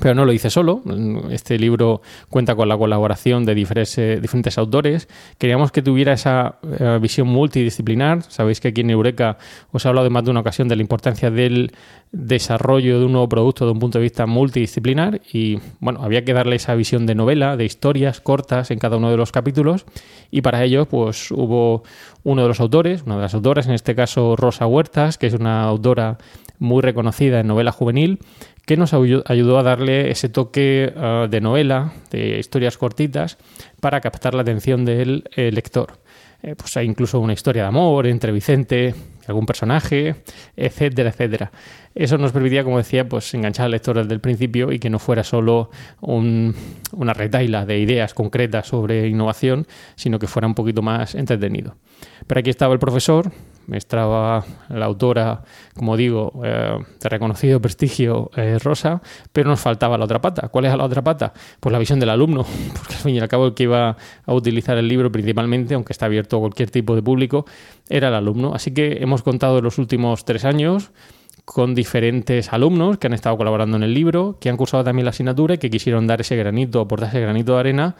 Pero 0.00 0.14
no 0.14 0.24
lo 0.24 0.32
hice 0.32 0.48
solo. 0.48 0.82
Este 1.30 1.58
libro 1.58 2.00
cuenta 2.30 2.54
con 2.54 2.68
la 2.68 2.78
colaboración 2.78 3.44
de 3.44 3.54
diferentes, 3.54 4.22
diferentes 4.22 4.56
autores. 4.56 5.06
Queríamos 5.36 5.70
que 5.70 5.82
tuviera 5.82 6.14
esa 6.14 6.56
eh, 6.78 6.98
visión 7.00 7.28
multidisciplinar. 7.28 8.22
Sabéis 8.22 8.60
que 8.60 8.68
aquí 8.68 8.80
en 8.80 8.90
Eureka 8.90 9.36
os 9.70 9.84
he 9.84 9.88
hablado 9.88 10.04
de 10.04 10.10
más 10.10 10.24
de 10.24 10.30
una 10.30 10.40
ocasión 10.40 10.66
de 10.66 10.76
la 10.76 10.82
importancia 10.82 11.30
del 11.30 11.72
desarrollo 12.10 12.98
de 13.00 13.06
un 13.06 13.12
nuevo 13.12 13.28
producto 13.28 13.66
de 13.66 13.72
un 13.72 13.78
punto 13.78 13.98
de 13.98 14.02
vista 14.02 14.24
multidisciplinar. 14.24 15.20
Y 15.30 15.60
bueno, 15.80 16.02
había 16.02 16.24
que 16.24 16.32
darle 16.32 16.56
esa 16.56 16.74
visión 16.74 17.04
de 17.04 17.14
novela, 17.14 17.58
de 17.58 17.66
historias 17.66 18.20
cortas 18.20 18.70
en 18.70 18.78
cada 18.78 18.96
uno 18.96 19.10
de 19.10 19.18
los 19.18 19.30
capítulos. 19.30 19.84
Y 20.30 20.40
para 20.40 20.64
ello, 20.64 20.86
pues 20.86 21.30
hubo 21.30 21.82
uno 22.24 22.42
de 22.42 22.48
los 22.48 22.60
autores, 22.60 23.02
una 23.04 23.16
de 23.16 23.22
las 23.22 23.34
autoras, 23.34 23.66
en 23.66 23.74
este 23.74 23.94
caso 23.94 24.36
Rosa 24.36 24.66
Huertas, 24.66 25.18
que 25.18 25.26
es 25.26 25.34
una 25.34 25.64
autora 25.64 26.16
muy 26.58 26.80
reconocida 26.80 27.40
en 27.40 27.48
novela 27.48 27.72
juvenil 27.72 28.20
que 28.66 28.76
nos 28.76 28.94
ayudó 28.94 29.58
a 29.58 29.62
darle 29.62 30.10
ese 30.10 30.28
toque 30.28 30.92
uh, 30.96 31.28
de 31.28 31.40
novela, 31.40 31.92
de 32.10 32.38
historias 32.38 32.78
cortitas, 32.78 33.38
para 33.80 34.00
captar 34.00 34.34
la 34.34 34.42
atención 34.42 34.84
del 34.84 35.24
eh, 35.34 35.50
lector. 35.50 35.98
Eh, 36.42 36.54
pues 36.56 36.76
hay 36.76 36.86
incluso 36.86 37.20
una 37.20 37.32
historia 37.32 37.62
de 37.62 37.68
amor 37.68 38.06
entre 38.06 38.32
Vicente 38.32 38.94
algún 39.28 39.46
personaje, 39.46 40.16
etcétera, 40.56 41.10
etcétera. 41.10 41.52
Eso 41.94 42.18
nos 42.18 42.32
permitía, 42.32 42.64
como 42.64 42.78
decía, 42.78 43.08
pues 43.08 43.32
enganchar 43.34 43.66
al 43.66 43.72
lector 43.72 43.96
desde 43.98 44.14
el 44.14 44.20
principio 44.20 44.72
y 44.72 44.78
que 44.78 44.90
no 44.90 44.98
fuera 44.98 45.22
solo 45.22 45.70
un, 46.00 46.54
una 46.92 47.12
retaila 47.12 47.64
de 47.64 47.78
ideas 47.78 48.14
concretas 48.14 48.66
sobre 48.66 49.06
innovación, 49.06 49.66
sino 49.94 50.18
que 50.18 50.26
fuera 50.26 50.48
un 50.48 50.54
poquito 50.54 50.82
más 50.82 51.14
entretenido. 51.14 51.76
Pero 52.26 52.40
aquí 52.40 52.50
estaba 52.50 52.72
el 52.72 52.80
profesor, 52.80 53.30
estaba 53.70 54.44
la 54.68 54.86
autora, 54.86 55.42
como 55.74 55.96
digo, 55.96 56.40
eh, 56.44 56.76
de 57.00 57.08
reconocido 57.08 57.60
prestigio 57.60 58.30
eh, 58.36 58.58
Rosa, 58.62 59.02
pero 59.32 59.48
nos 59.50 59.60
faltaba 59.60 59.96
la 59.98 60.04
otra 60.04 60.20
pata. 60.20 60.48
¿Cuál 60.48 60.66
es 60.66 60.76
la 60.76 60.84
otra 60.84 61.02
pata? 61.02 61.32
Pues 61.60 61.72
la 61.72 61.78
visión 61.78 62.00
del 62.00 62.10
alumno, 62.10 62.44
porque 62.76 62.94
al 62.94 63.00
fin 63.00 63.14
y 63.14 63.20
al 63.20 63.28
cabo 63.28 63.46
el 63.46 63.54
que 63.54 63.64
iba 63.64 63.96
a 64.26 64.34
utilizar 64.34 64.76
el 64.78 64.88
libro 64.88 65.10
principalmente, 65.12 65.74
aunque 65.74 65.92
está 65.92 66.06
abierto 66.06 66.36
a 66.36 66.40
cualquier 66.40 66.70
tipo 66.70 66.94
de 66.94 67.02
público, 67.02 67.46
era 67.88 68.08
el 68.08 68.14
alumno. 68.14 68.54
Así 68.54 68.72
que 68.72 68.98
hemos 69.00 69.22
contado 69.22 69.58
en 69.58 69.64
los 69.64 69.78
últimos 69.78 70.24
tres 70.24 70.44
años 70.44 70.92
con 71.44 71.74
diferentes 71.74 72.52
alumnos 72.52 72.98
que 72.98 73.08
han 73.08 73.14
estado 73.14 73.36
colaborando 73.36 73.76
en 73.76 73.82
el 73.82 73.94
libro, 73.94 74.36
que 74.40 74.48
han 74.48 74.56
cursado 74.56 74.84
también 74.84 75.04
la 75.04 75.10
asignatura 75.10 75.54
y 75.54 75.58
que 75.58 75.70
quisieron 75.70 76.06
dar 76.06 76.20
ese 76.20 76.36
granito, 76.36 76.80
aportar 76.80 77.08
ese 77.08 77.20
granito 77.20 77.54
de 77.54 77.60
arena 77.60 77.96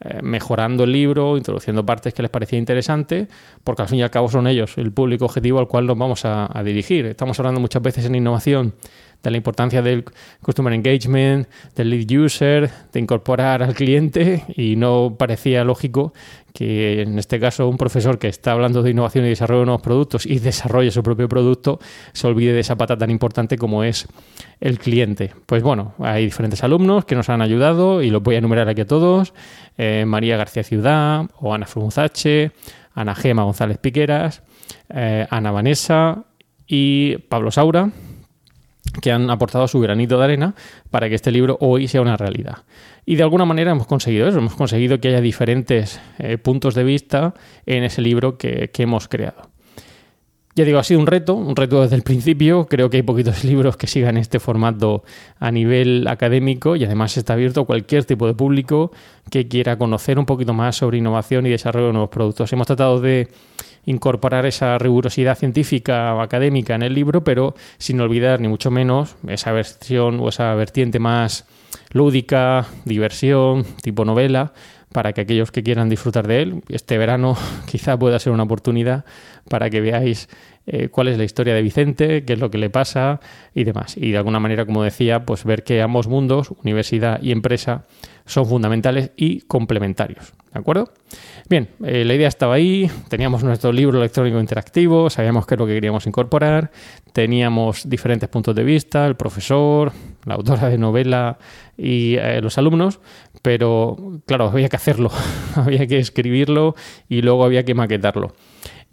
eh, 0.00 0.20
mejorando 0.22 0.84
el 0.84 0.92
libro, 0.92 1.36
introduciendo 1.36 1.86
partes 1.86 2.12
que 2.12 2.22
les 2.22 2.30
parecía 2.30 2.58
interesante, 2.58 3.28
porque 3.64 3.82
al 3.82 3.88
fin 3.88 4.00
y 4.00 4.02
al 4.02 4.10
cabo 4.10 4.28
son 4.28 4.46
ellos 4.46 4.76
el 4.76 4.92
público 4.92 5.24
objetivo 5.24 5.58
al 5.58 5.68
cual 5.68 5.86
nos 5.86 5.96
vamos 5.96 6.24
a, 6.24 6.50
a 6.52 6.62
dirigir. 6.62 7.06
Estamos 7.06 7.38
hablando 7.40 7.60
muchas 7.60 7.82
veces 7.82 8.04
en 8.04 8.14
innovación 8.14 8.74
de 9.22 9.30
la 9.30 9.36
importancia 9.36 9.82
del 9.82 10.04
customer 10.42 10.72
engagement, 10.72 11.48
del 11.74 11.90
lead 11.90 12.10
user, 12.24 12.70
de 12.92 13.00
incorporar 13.00 13.62
al 13.62 13.74
cliente 13.74 14.44
y 14.56 14.76
no 14.76 15.16
parecía 15.18 15.64
lógico 15.64 16.12
que 16.56 17.02
en 17.02 17.18
este 17.18 17.38
caso 17.38 17.68
un 17.68 17.76
profesor 17.76 18.18
que 18.18 18.28
está 18.28 18.52
hablando 18.52 18.82
de 18.82 18.90
innovación 18.90 19.26
y 19.26 19.28
desarrollo 19.28 19.60
de 19.60 19.66
nuevos 19.66 19.82
productos 19.82 20.24
y 20.24 20.38
desarrolle 20.38 20.90
su 20.90 21.02
propio 21.02 21.28
producto 21.28 21.78
se 22.14 22.26
olvide 22.26 22.54
de 22.54 22.60
esa 22.60 22.76
pata 22.76 22.96
tan 22.96 23.10
importante 23.10 23.58
como 23.58 23.84
es 23.84 24.08
el 24.60 24.78
cliente. 24.78 25.32
Pues 25.44 25.62
bueno, 25.62 25.92
hay 25.98 26.24
diferentes 26.24 26.64
alumnos 26.64 27.04
que 27.04 27.14
nos 27.14 27.28
han 27.28 27.42
ayudado 27.42 28.00
y 28.00 28.08
los 28.08 28.22
voy 28.22 28.36
a 28.36 28.38
enumerar 28.38 28.70
aquí 28.70 28.80
a 28.80 28.86
todos. 28.86 29.34
Eh, 29.76 30.04
María 30.06 30.38
García 30.38 30.62
Ciudad 30.62 31.26
o 31.38 31.52
Ana 31.52 31.66
Frunzache, 31.66 32.52
Ana 32.94 33.14
Gema 33.14 33.42
González 33.42 33.76
Piqueras, 33.76 34.42
eh, 34.88 35.26
Ana 35.28 35.50
Vanessa 35.50 36.24
y 36.66 37.18
Pablo 37.18 37.50
Saura 37.50 37.90
que 39.00 39.12
han 39.12 39.30
aportado 39.30 39.68
su 39.68 39.80
granito 39.80 40.18
de 40.18 40.24
arena 40.24 40.54
para 40.90 41.08
que 41.08 41.14
este 41.14 41.30
libro 41.30 41.56
hoy 41.60 41.88
sea 41.88 42.02
una 42.02 42.16
realidad. 42.16 42.64
Y 43.04 43.16
de 43.16 43.22
alguna 43.22 43.44
manera 43.44 43.72
hemos 43.72 43.86
conseguido 43.86 44.28
eso, 44.28 44.38
hemos 44.38 44.54
conseguido 44.54 45.00
que 45.00 45.08
haya 45.08 45.20
diferentes 45.20 46.00
eh, 46.18 46.38
puntos 46.38 46.74
de 46.74 46.84
vista 46.84 47.34
en 47.66 47.84
ese 47.84 48.02
libro 48.02 48.36
que, 48.36 48.70
que 48.72 48.82
hemos 48.82 49.08
creado. 49.08 49.50
Ya 50.56 50.64
digo, 50.64 50.78
ha 50.78 50.84
sido 50.84 51.00
un 51.00 51.06
reto, 51.06 51.34
un 51.34 51.54
reto 51.54 51.82
desde 51.82 51.96
el 51.96 52.02
principio. 52.02 52.66
Creo 52.66 52.88
que 52.88 52.96
hay 52.96 53.02
poquitos 53.02 53.44
libros 53.44 53.76
que 53.76 53.86
sigan 53.86 54.16
este 54.16 54.40
formato 54.40 55.04
a 55.38 55.50
nivel 55.50 56.08
académico 56.08 56.76
y 56.76 56.84
además 56.84 57.14
está 57.18 57.34
abierto 57.34 57.60
a 57.60 57.66
cualquier 57.66 58.06
tipo 58.06 58.26
de 58.26 58.32
público 58.32 58.90
que 59.30 59.48
quiera 59.48 59.76
conocer 59.76 60.18
un 60.18 60.24
poquito 60.24 60.54
más 60.54 60.76
sobre 60.76 60.96
innovación 60.96 61.44
y 61.46 61.50
desarrollo 61.50 61.88
de 61.88 61.92
nuevos 61.92 62.08
productos. 62.08 62.50
Hemos 62.54 62.66
tratado 62.66 63.02
de 63.02 63.28
incorporar 63.86 64.44
esa 64.44 64.76
rigurosidad 64.78 65.38
científica 65.38 66.14
o 66.14 66.20
académica 66.20 66.74
en 66.74 66.82
el 66.82 66.94
libro, 66.94 67.24
pero 67.24 67.54
sin 67.78 68.00
olvidar 68.00 68.40
ni 68.40 68.48
mucho 68.48 68.70
menos 68.70 69.16
esa 69.26 69.52
versión 69.52 70.20
o 70.20 70.28
esa 70.28 70.54
vertiente 70.54 70.98
más 70.98 71.46
lúdica, 71.92 72.66
diversión, 72.84 73.64
tipo 73.82 74.04
novela, 74.04 74.52
para 74.92 75.12
que 75.12 75.22
aquellos 75.22 75.50
que 75.50 75.62
quieran 75.62 75.88
disfrutar 75.88 76.26
de 76.26 76.42
él, 76.42 76.62
este 76.68 76.98
verano 76.98 77.36
quizá 77.70 77.98
pueda 77.98 78.18
ser 78.18 78.32
una 78.32 78.42
oportunidad 78.42 79.04
para 79.48 79.70
que 79.70 79.80
veáis 79.80 80.28
eh, 80.66 80.88
cuál 80.88 81.08
es 81.08 81.18
la 81.18 81.24
historia 81.24 81.54
de 81.54 81.62
Vicente, 81.62 82.24
qué 82.24 82.32
es 82.32 82.38
lo 82.40 82.50
que 82.50 82.58
le 82.58 82.70
pasa 82.70 83.20
y 83.54 83.64
demás. 83.64 83.96
Y 83.96 84.10
de 84.10 84.16
alguna 84.16 84.40
manera, 84.40 84.66
como 84.66 84.82
decía, 84.82 85.24
pues 85.24 85.44
ver 85.44 85.62
que 85.62 85.80
ambos 85.80 86.08
mundos, 86.08 86.50
universidad 86.62 87.22
y 87.22 87.30
empresa, 87.30 87.84
son 88.24 88.46
fundamentales 88.46 89.12
y 89.16 89.42
complementarios. 89.42 90.32
¿De 90.56 90.60
acuerdo? 90.60 90.88
Bien, 91.50 91.68
eh, 91.84 92.02
la 92.06 92.14
idea 92.14 92.28
estaba 92.28 92.54
ahí, 92.54 92.90
teníamos 93.10 93.44
nuestro 93.44 93.72
libro 93.72 93.98
electrónico 93.98 94.40
interactivo, 94.40 95.10
sabíamos 95.10 95.46
qué 95.46 95.54
es 95.54 95.58
lo 95.58 95.66
que 95.66 95.74
queríamos 95.74 96.06
incorporar, 96.06 96.70
teníamos 97.12 97.86
diferentes 97.86 98.26
puntos 98.30 98.54
de 98.54 98.64
vista, 98.64 99.06
el 99.06 99.16
profesor, 99.16 99.92
la 100.24 100.34
autora 100.36 100.70
de 100.70 100.78
novela 100.78 101.36
y 101.76 102.16
eh, 102.16 102.40
los 102.40 102.56
alumnos, 102.56 103.00
pero 103.42 103.98
claro, 104.24 104.48
había 104.48 104.70
que 104.70 104.76
hacerlo, 104.76 105.10
había 105.56 105.86
que 105.86 105.98
escribirlo 105.98 106.74
y 107.06 107.20
luego 107.20 107.44
había 107.44 107.62
que 107.62 107.74
maquetarlo. 107.74 108.32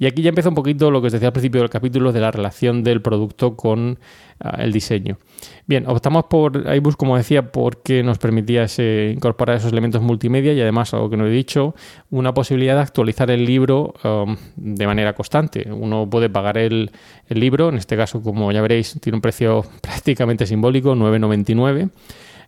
Y 0.03 0.05
aquí 0.05 0.21
ya 0.21 0.27
empieza 0.27 0.49
un 0.49 0.55
poquito 0.55 0.91
lo 0.91 0.99
que 0.99 1.07
os 1.07 1.13
decía 1.13 1.29
al 1.29 1.31
principio 1.31 1.61
del 1.61 1.69
capítulo 1.69 2.11
de 2.11 2.19
la 2.19 2.29
relación 2.29 2.83
del 2.83 3.01
producto 3.01 3.55
con 3.55 3.97
uh, 4.43 4.49
el 4.57 4.73
diseño. 4.73 5.17
Bien, 5.65 5.87
optamos 5.87 6.25
por 6.25 6.57
iBooks, 6.75 6.97
como 6.97 7.15
decía, 7.15 7.53
porque 7.53 8.03
nos 8.03 8.17
permitía 8.17 8.65
incorporar 9.13 9.55
esos 9.55 9.71
elementos 9.71 10.01
multimedia 10.01 10.51
y 10.51 10.59
además, 10.59 10.93
algo 10.93 11.09
que 11.09 11.15
no 11.15 11.25
he 11.25 11.29
dicho, 11.29 11.73
una 12.09 12.33
posibilidad 12.33 12.75
de 12.75 12.81
actualizar 12.81 13.31
el 13.31 13.45
libro 13.45 13.93
um, 14.03 14.35
de 14.57 14.85
manera 14.85 15.13
constante. 15.13 15.71
Uno 15.71 16.09
puede 16.09 16.29
pagar 16.29 16.57
el, 16.57 16.91
el 17.29 17.39
libro, 17.39 17.69
en 17.69 17.75
este 17.75 17.95
caso, 17.95 18.21
como 18.21 18.51
ya 18.51 18.61
veréis, 18.61 18.99
tiene 18.99 19.15
un 19.15 19.21
precio 19.21 19.65
prácticamente 19.81 20.45
simbólico, 20.45 20.93
9,99 20.95 21.91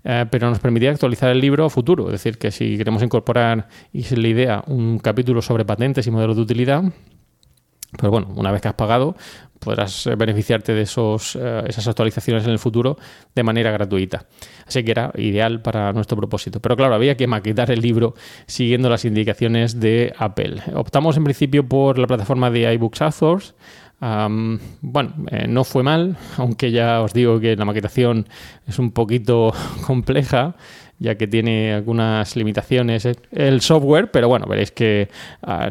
eh, 0.03 0.25
pero 0.29 0.49
nos 0.49 0.59
permitía 0.59 0.91
actualizar 0.91 1.31
el 1.31 1.39
libro 1.39 1.63
a 1.63 1.69
futuro. 1.69 2.07
Es 2.07 2.11
decir, 2.11 2.37
que 2.37 2.51
si 2.51 2.77
queremos 2.77 3.01
incorporar, 3.01 3.69
y 3.93 4.01
es 4.01 4.11
la 4.11 4.27
idea, 4.27 4.63
un 4.67 4.99
capítulo 4.99 5.41
sobre 5.41 5.63
patentes 5.63 6.05
y 6.05 6.11
modelos 6.11 6.35
de 6.35 6.41
utilidad, 6.41 6.83
pues 7.97 8.11
bueno, 8.11 8.27
una 8.35 8.51
vez 8.51 8.61
que 8.61 8.67
has 8.67 8.73
pagado, 8.73 9.15
podrás 9.59 10.09
beneficiarte 10.17 10.73
de 10.73 10.83
esos, 10.83 11.35
eh, 11.35 11.63
esas 11.67 11.87
actualizaciones 11.87 12.43
en 12.45 12.51
el 12.51 12.59
futuro 12.59 12.97
de 13.33 13.43
manera 13.43 13.71
gratuita. 13.71 14.25
Así 14.67 14.83
que 14.83 14.91
era 14.91 15.11
ideal 15.15 15.61
para 15.61 15.91
nuestro 15.93 16.17
propósito. 16.17 16.59
Pero 16.59 16.75
claro, 16.75 16.95
había 16.95 17.17
que 17.17 17.27
maquetar 17.27 17.71
el 17.71 17.81
libro 17.81 18.13
siguiendo 18.45 18.89
las 18.89 19.05
indicaciones 19.05 19.79
de 19.79 20.13
Apple. 20.17 20.61
Optamos 20.73 21.17
en 21.17 21.23
principio 21.23 21.67
por 21.67 21.97
la 21.97 22.07
plataforma 22.07 22.49
de 22.51 22.73
iBooks 22.73 23.01
Authors. 23.01 23.55
Bueno, 24.81 25.13
eh, 25.31 25.47
no 25.47 25.63
fue 25.63 25.81
mal, 25.81 26.15
aunque 26.37 26.69
ya 26.69 27.01
os 27.01 27.13
digo 27.13 27.39
que 27.39 27.55
la 27.55 27.65
maquetación 27.65 28.27
es 28.67 28.77
un 28.77 28.91
poquito 28.91 29.51
compleja 29.87 30.55
ya 30.97 31.15
que 31.15 31.27
tiene 31.27 31.73
algunas 31.73 32.35
limitaciones 32.37 33.05
el 33.31 33.61
software, 33.61 34.11
pero 34.11 34.29
bueno, 34.29 34.45
veréis 34.47 34.71
que 34.71 35.09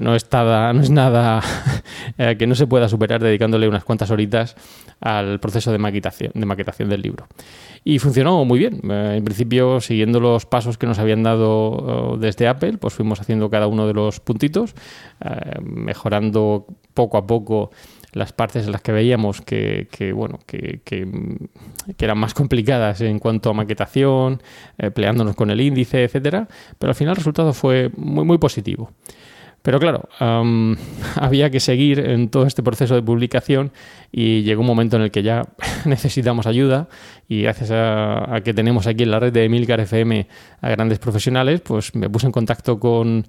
no, 0.00 0.14
es 0.14 0.30
nada, 0.30 0.72
no 0.72 0.82
es 0.82 0.90
nada 0.90 1.40
eh, 2.18 2.36
que 2.38 2.46
no 2.46 2.54
se 2.54 2.66
pueda 2.66 2.88
superar 2.88 3.22
dedicándole 3.22 3.66
unas 3.66 3.84
cuantas 3.84 4.10
horitas 4.10 4.54
al 5.00 5.40
proceso 5.40 5.72
de 5.72 5.78
maquetación, 5.78 6.32
de 6.34 6.44
maquetación 6.44 6.90
del 6.90 7.00
libro. 7.00 7.26
Y 7.84 7.98
funcionó 7.98 8.44
muy 8.44 8.58
bien. 8.58 8.80
Eh, 8.90 9.14
en 9.16 9.24
principio, 9.24 9.80
siguiendo 9.80 10.20
los 10.20 10.44
pasos 10.44 10.76
que 10.76 10.86
nos 10.86 10.98
habían 10.98 11.22
dado 11.22 12.12
uh, 12.12 12.16
desde 12.18 12.46
Apple, 12.46 12.76
pues 12.78 12.92
fuimos 12.92 13.20
haciendo 13.20 13.48
cada 13.48 13.66
uno 13.66 13.86
de 13.86 13.94
los 13.94 14.20
puntitos, 14.20 14.74
mejorando 15.62 16.66
poco 16.92 17.16
a 17.16 17.26
poco 17.26 17.70
las 18.14 18.32
partes 18.32 18.64
en 18.64 18.72
las 18.72 18.80
que 18.80 18.92
veíamos 18.92 19.40
que, 19.40 19.88
que, 19.90 20.12
bueno, 20.12 20.38
que, 20.46 20.80
que, 20.84 21.06
eran 21.98 22.18
más 22.18 22.32
complicadas 22.32 23.00
en 23.00 23.18
cuanto 23.18 23.50
a 23.50 23.52
maquetación, 23.52 24.40
eh, 24.78 24.90
peleándonos 24.90 25.34
con 25.34 25.50
el 25.50 25.60
índice, 25.60 26.04
etcétera, 26.04 26.48
pero 26.78 26.90
al 26.90 26.94
final 26.94 27.12
el 27.12 27.16
resultado 27.16 27.52
fue 27.52 27.90
muy, 27.96 28.24
muy 28.24 28.38
positivo. 28.38 28.92
Pero 29.62 29.80
claro, 29.80 30.08
había 31.16 31.50
que 31.50 31.58
seguir 31.58 31.98
en 31.98 32.28
todo 32.28 32.46
este 32.46 32.62
proceso 32.62 32.94
de 32.94 33.02
publicación 33.02 33.72
y 34.12 34.42
llegó 34.42 34.60
un 34.60 34.66
momento 34.66 34.96
en 34.96 35.02
el 35.02 35.10
que 35.10 35.22
ya 35.22 35.42
necesitamos 35.86 36.46
ayuda 36.46 36.88
y 37.28 37.42
gracias 37.42 37.70
a, 37.70 38.36
a 38.36 38.40
que 38.42 38.54
tenemos 38.54 38.86
aquí 38.86 39.04
en 39.04 39.10
la 39.10 39.20
red 39.20 39.32
de 39.32 39.44
Emilcar 39.44 39.80
FM 39.80 40.28
a 40.60 40.68
grandes 40.68 40.98
profesionales, 40.98 41.62
pues 41.62 41.94
me 41.94 42.08
puse 42.10 42.26
en 42.26 42.32
contacto 42.32 42.78
con 42.78 43.26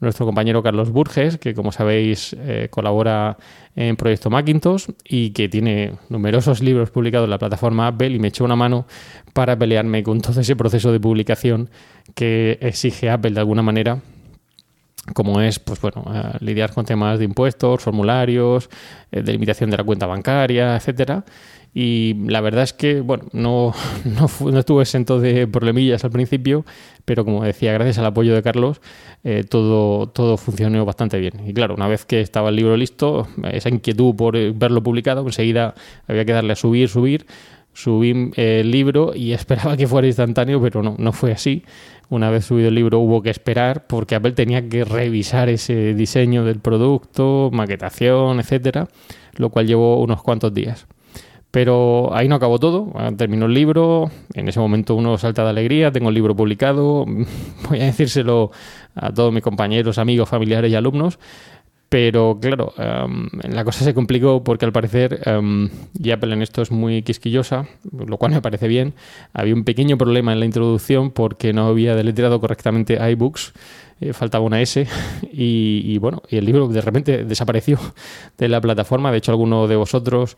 nuestro 0.00 0.26
compañero 0.26 0.62
Carlos 0.62 0.90
Burges, 0.90 1.38
que 1.38 1.54
como 1.54 1.72
sabéis 1.72 2.36
eh, 2.38 2.68
colabora 2.70 3.38
en 3.74 3.96
Proyecto 3.96 4.30
Macintosh 4.30 4.88
y 5.04 5.30
que 5.30 5.48
tiene 5.48 5.94
numerosos 6.08 6.62
libros 6.62 6.90
publicados 6.90 7.26
en 7.26 7.30
la 7.30 7.38
plataforma 7.38 7.86
Apple 7.86 8.10
y 8.10 8.18
me 8.18 8.28
echó 8.28 8.44
una 8.44 8.56
mano 8.56 8.86
para 9.32 9.58
pelearme 9.58 10.02
con 10.02 10.20
todo 10.20 10.40
ese 10.40 10.56
proceso 10.56 10.92
de 10.92 11.00
publicación 11.00 11.70
que 12.14 12.58
exige 12.60 13.10
Apple 13.10 13.32
de 13.32 13.40
alguna 13.40 13.62
manera 13.62 14.00
como 15.14 15.40
es 15.40 15.58
pues 15.58 15.80
bueno 15.80 16.04
eh, 16.12 16.36
lidiar 16.40 16.72
con 16.72 16.84
temas 16.84 17.18
de 17.18 17.24
impuestos, 17.24 17.82
formularios, 17.82 18.68
eh, 19.12 19.22
delimitación 19.22 19.70
de 19.70 19.76
la 19.76 19.84
cuenta 19.84 20.06
bancaria, 20.06 20.76
etcétera. 20.76 21.24
Y 21.74 22.14
la 22.28 22.40
verdad 22.40 22.64
es 22.64 22.72
que 22.72 23.00
bueno 23.00 23.24
no, 23.32 23.74
no, 24.04 24.30
no 24.50 24.58
estuve 24.58 24.82
exento 24.82 25.20
de 25.20 25.46
problemillas 25.46 26.04
al 26.04 26.10
principio, 26.10 26.64
pero 27.06 27.24
como 27.24 27.44
decía, 27.44 27.72
gracias 27.72 27.98
al 27.98 28.06
apoyo 28.06 28.34
de 28.34 28.42
Carlos, 28.42 28.80
eh, 29.22 29.44
todo, 29.48 30.08
todo 30.08 30.36
funcionó 30.36 30.84
bastante 30.84 31.18
bien. 31.18 31.34
Y 31.46 31.54
claro, 31.54 31.74
una 31.74 31.86
vez 31.86 32.04
que 32.04 32.20
estaba 32.20 32.50
el 32.50 32.56
libro 32.56 32.76
listo, 32.76 33.28
esa 33.50 33.68
inquietud 33.68 34.14
por 34.14 34.36
eh, 34.36 34.52
verlo 34.54 34.82
publicado, 34.82 35.22
enseguida 35.24 35.74
había 36.08 36.24
que 36.24 36.32
darle 36.32 36.52
a 36.52 36.56
subir, 36.56 36.88
subir. 36.88 37.26
Subí 37.76 38.32
eh, 38.36 38.60
el 38.60 38.70
libro 38.70 39.12
y 39.14 39.32
esperaba 39.34 39.76
que 39.76 39.86
fuera 39.86 40.06
instantáneo, 40.06 40.62
pero 40.62 40.82
no, 40.82 40.96
no 40.98 41.12
fue 41.12 41.32
así. 41.32 41.62
Una 42.08 42.30
vez 42.30 42.46
subido 42.46 42.68
el 42.68 42.74
libro 42.74 43.00
hubo 43.00 43.20
que 43.20 43.28
esperar 43.28 43.86
porque 43.86 44.14
Apple 44.14 44.32
tenía 44.32 44.66
que 44.66 44.84
revisar 44.84 45.50
ese 45.50 45.92
diseño 45.92 46.42
del 46.44 46.58
producto, 46.60 47.50
maquetación, 47.52 48.40
etcétera, 48.40 48.88
lo 49.34 49.50
cual 49.50 49.66
llevó 49.66 50.00
unos 50.00 50.22
cuantos 50.22 50.54
días. 50.54 50.86
Pero 51.50 52.14
ahí 52.14 52.28
no 52.28 52.36
acabó 52.36 52.58
todo, 52.58 52.92
ah, 52.94 53.10
terminó 53.16 53.44
el 53.46 53.54
libro, 53.54 54.10
en 54.34 54.48
ese 54.48 54.58
momento 54.58 54.94
uno 54.94 55.18
salta 55.18 55.44
de 55.44 55.50
alegría, 55.50 55.92
tengo 55.92 56.08
el 56.08 56.14
libro 56.14 56.34
publicado, 56.34 57.04
voy 57.68 57.80
a 57.80 57.84
decírselo 57.84 58.52
a 58.94 59.12
todos 59.12 59.32
mis 59.34 59.42
compañeros, 59.42 59.98
amigos, 59.98 60.28
familiares 60.28 60.72
y 60.72 60.74
alumnos, 60.76 61.18
pero 61.88 62.38
claro, 62.40 62.72
em, 62.78 63.28
la 63.48 63.64
cosa 63.64 63.84
se 63.84 63.94
complicó 63.94 64.42
porque 64.42 64.64
al 64.64 64.72
parecer, 64.72 65.20
em, 65.24 65.70
y 65.98 66.10
Apple 66.10 66.32
en 66.32 66.42
esto 66.42 66.62
es 66.62 66.70
muy 66.70 67.02
quisquillosa, 67.02 67.68
lo 67.92 68.16
cual 68.16 68.32
me 68.32 68.42
parece 68.42 68.68
bien, 68.68 68.94
había 69.32 69.54
un 69.54 69.64
pequeño 69.64 69.96
problema 69.96 70.32
en 70.32 70.40
la 70.40 70.46
introducción 70.46 71.10
porque 71.10 71.52
no 71.52 71.66
había 71.66 71.94
deletreado 71.94 72.40
correctamente 72.40 72.98
iBooks, 73.12 73.52
eh, 74.00 74.12
faltaba 74.12 74.44
una 74.44 74.60
S 74.60 74.86
y, 75.32 75.82
y 75.84 75.98
bueno, 75.98 76.22
y 76.28 76.36
el 76.36 76.44
libro 76.44 76.68
de 76.68 76.80
repente 76.80 77.24
desapareció 77.24 77.78
de 78.36 78.48
la 78.48 78.60
plataforma, 78.60 79.12
de 79.12 79.18
hecho 79.18 79.32
alguno 79.32 79.68
de 79.68 79.76
vosotros 79.76 80.36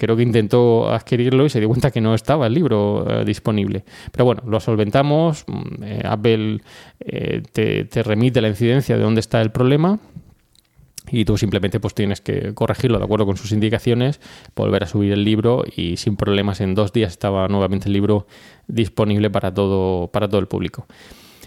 creo 0.00 0.16
que 0.16 0.22
intentó 0.22 0.88
adquirirlo 0.90 1.44
y 1.44 1.50
se 1.50 1.58
dio 1.58 1.68
cuenta 1.68 1.90
que 1.90 2.00
no 2.00 2.14
estaba 2.14 2.46
el 2.46 2.54
libro 2.54 3.04
eh, 3.06 3.24
disponible. 3.26 3.84
Pero 4.10 4.24
bueno, 4.24 4.42
lo 4.46 4.58
solventamos, 4.58 5.44
mm, 5.46 5.82
eh, 5.82 6.02
Apple 6.04 6.60
eh, 7.00 7.42
te, 7.52 7.84
te 7.84 8.02
remite 8.02 8.40
la 8.40 8.48
incidencia 8.48 8.96
de 8.96 9.02
dónde 9.02 9.20
está 9.20 9.42
el 9.42 9.50
problema 9.50 9.98
y 11.10 11.24
tú 11.24 11.36
simplemente 11.36 11.80
pues 11.80 11.94
tienes 11.94 12.20
que 12.20 12.54
corregirlo 12.54 12.98
de 12.98 13.04
acuerdo 13.04 13.26
con 13.26 13.36
sus 13.36 13.52
indicaciones, 13.52 14.20
volver 14.54 14.84
a 14.84 14.86
subir 14.86 15.12
el 15.12 15.24
libro 15.24 15.64
y 15.74 15.96
sin 15.96 16.16
problemas 16.16 16.60
en 16.60 16.74
dos 16.74 16.92
días 16.92 17.12
estaba 17.12 17.48
nuevamente 17.48 17.86
el 17.86 17.92
libro 17.92 18.26
disponible 18.66 19.30
para 19.30 19.52
todo, 19.52 20.08
para 20.08 20.28
todo 20.28 20.40
el 20.40 20.46
público. 20.46 20.86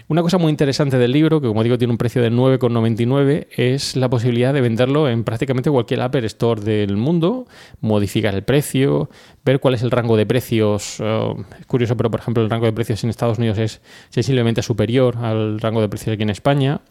Una 0.09 0.21
cosa 0.21 0.37
muy 0.37 0.49
interesante 0.49 0.97
del 0.97 1.13
libro, 1.13 1.39
que 1.39 1.47
como 1.47 1.63
digo 1.63 1.77
tiene 1.77 1.91
un 1.91 1.97
precio 1.97 2.21
de 2.21 2.29
9,99, 2.29 3.47
es 3.55 3.95
la 3.95 4.09
posibilidad 4.09 4.53
de 4.53 4.59
venderlo 4.59 5.07
en 5.07 5.23
prácticamente 5.23 5.71
cualquier 5.71 6.01
Apple 6.01 6.25
Store 6.25 6.61
del 6.61 6.97
mundo, 6.97 7.47
modificar 7.79 8.35
el 8.35 8.43
precio, 8.43 9.09
ver 9.45 9.61
cuál 9.61 9.75
es 9.75 9.81
el 9.81 9.91
rango 9.91 10.17
de 10.17 10.25
precios. 10.25 10.99
eh, 10.99 11.33
es 11.59 11.65
curioso, 11.67 11.95
pero 11.95 12.11
por 12.11 12.19
ejemplo 12.19 12.43
el 12.43 12.49
rango 12.49 12.65
de 12.65 12.73
precios 12.73 13.03
en 13.05 13.11
Estados 13.11 13.37
Unidos 13.37 13.57
es 13.57 13.81
sensiblemente 14.09 14.61
superior 14.61 15.17
al 15.17 15.59
rango 15.61 15.79
de 15.79 15.87
precios 15.87 16.13
aquí 16.13 16.23
en 16.23 16.31
España. 16.31 16.81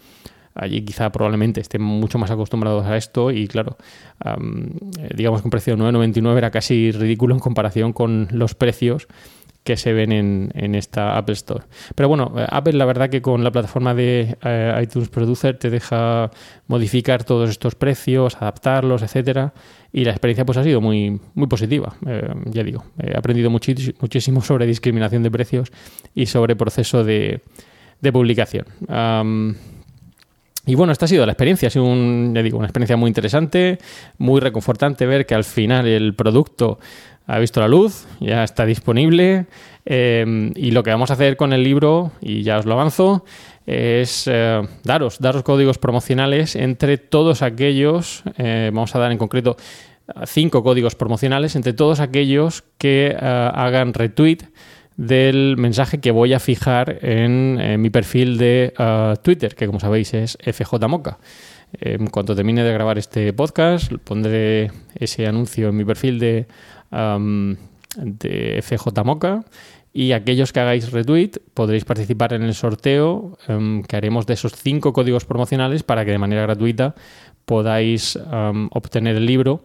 Allí 0.55 0.83
quizá 0.83 1.11
probablemente 1.11 1.61
estén 1.61 1.83
mucho 1.83 2.19
más 2.19 2.31
acostumbrados 2.31 2.85
a 2.87 2.97
esto 2.97 3.31
y 3.31 3.49
claro, 3.49 3.77
eh, 4.25 5.09
digamos 5.15 5.41
que 5.41 5.47
un 5.47 5.51
precio 5.51 5.77
de 5.77 5.83
9,99 5.83 6.37
era 6.37 6.51
casi 6.51 6.93
ridículo 6.93 7.35
en 7.35 7.41
comparación 7.41 7.93
con 7.93 8.29
los 8.33 8.55
precios 8.55 9.09
que 9.65 9.77
se 9.77 9.93
ven 9.93 10.11
en, 10.11 10.51
en 10.55 10.75
esta 10.75 11.17
Apple 11.17 11.35
Store. 11.35 11.65
Pero 11.95 12.09
bueno, 12.09 12.35
eh, 12.37 12.45
Apple 12.49 12.73
la 12.73 12.85
verdad 12.85 13.09
que 13.09 13.23
con 13.23 13.45
la 13.45 13.53
plataforma 13.53 13.95
de 13.95 14.37
eh, 14.43 14.81
iTunes 14.83 15.09
Producer 15.09 15.57
te 15.57 15.71
deja 15.71 16.31
modificar 16.67 17.23
todos 17.25 17.49
estos 17.49 17.77
precios, 17.77 18.37
adaptarlos, 18.37 19.03
etcétera, 19.03 19.55
y 19.93 20.05
la 20.05 20.11
experiencia 20.11 20.45
pues 20.45 20.59
ha 20.59 20.65
sido 20.65 20.81
muy, 20.81 21.21
muy 21.35 21.47
positiva. 21.47 21.95
Ya 22.47 22.63
digo, 22.65 22.85
he 22.99 23.17
aprendido 23.17 23.51
muchísimo 23.51 24.41
sobre 24.41 24.67
discriminación 24.67 25.23
de 25.23 25.31
precios 25.31 25.71
y 26.15 26.27
sobre 26.27 26.57
proceso 26.57 27.05
de, 27.05 27.43
de 28.01 28.13
publicación. 28.13 28.65
Y 30.65 30.77
bueno, 30.77 30.93
esta 30.93 31.07
ha 31.07 31.09
sido 31.09 31.27
la 31.27 31.33
experiencia, 31.33 31.69
ha 31.69 31.71
sido 31.71 31.85
un, 31.85 32.35
digo, 32.35 32.57
una 32.57 32.69
experiencia 32.69 32.97
muy 32.97 33.09
interesante, 33.09 33.79
muy 34.19 34.41
reconfortante 34.41 35.07
ver 35.07 35.27
que 35.27 35.35
al 35.35 35.45
final 35.45 35.87
el 35.89 36.15
producto 36.15 36.79
ha 37.27 37.39
visto 37.39 37.61
la 37.61 37.69
luz, 37.69 38.07
ya 38.21 38.45
está 38.45 38.65
disponible 38.65 39.47
eh, 39.85 40.53
y 40.55 40.71
lo 40.71 40.83
que 40.83 40.91
vamos 40.91 41.11
a 41.11 41.15
hacer 41.15 41.37
con 41.37 41.53
el 41.53 41.65
libro, 41.65 42.13
y 42.21 42.43
ya 42.43 42.59
os 42.59 42.67
lo 42.67 42.75
avanzo, 42.75 43.25
es 43.67 44.25
eh, 44.27 44.63
daros, 44.85 45.19
daros 45.19 45.43
códigos 45.43 45.79
promocionales 45.79 46.55
entre 46.55 46.97
todos 46.97 47.43
aquellos, 47.43 48.23
eh, 48.39 48.71
vamos 48.73 48.95
a 48.95 49.01
dar 49.01 49.11
en 49.11 49.19
concreto 49.19 49.57
cinco 50.27 50.63
códigos 50.63 50.95
promocionales 50.95 51.57
entre 51.57 51.73
todos 51.73 52.01
aquellos 52.01 52.65
que 52.77 53.17
hagan 53.19 53.95
retweet 53.95 54.39
del 55.03 55.57
mensaje 55.57 55.99
que 55.99 56.13
voy 56.13 56.33
a 56.33 56.39
fijar 56.39 56.99
en, 57.03 57.59
eh, 57.61 57.77
mi 57.77 57.91
perfil 57.91 58.39
de 58.39 58.73
eh, 58.79 59.15
Twitter, 59.21 59.57
que 59.57 59.67
como 59.67 59.81
sabéis 59.81 60.15
es 60.15 60.39
FJMoca. 60.41 61.19
En 61.73 62.07
cuanto 62.07 62.37
termine 62.37 62.63
de 62.63 62.73
grabar 62.73 62.99
este 62.99 63.33
podcast, 63.33 63.93
pondré 64.05 64.71
ese 64.95 65.27
anuncio 65.27 65.71
en 65.71 65.77
mi 65.77 65.85
perfil 65.85 66.21
de, 66.21 66.47
am, 66.93 67.57
de 67.97 68.63
FJMoca 68.63 69.45
y 69.93 70.13
aquellos 70.13 70.53
que 70.53 70.61
hagáis 70.61 70.93
retweet 70.93 71.33
podréis 71.53 71.85
participar 71.85 72.35
en 72.35 72.43
el 72.43 72.55
sorteo 72.55 73.39
em, 73.49 73.83
que 73.83 73.97
haremos 73.97 74.27
de 74.27 74.35
esos 74.35 74.53
cinco 74.53 74.93
códigos 74.93 75.25
promocionales 75.25 75.83
para 75.83 76.05
que 76.05 76.13
de 76.13 76.19
manera 76.19 76.43
gratuita 76.43 76.95
podáis 77.45 78.17
obtener 78.71 79.17
el 79.17 79.27
libro 79.27 79.65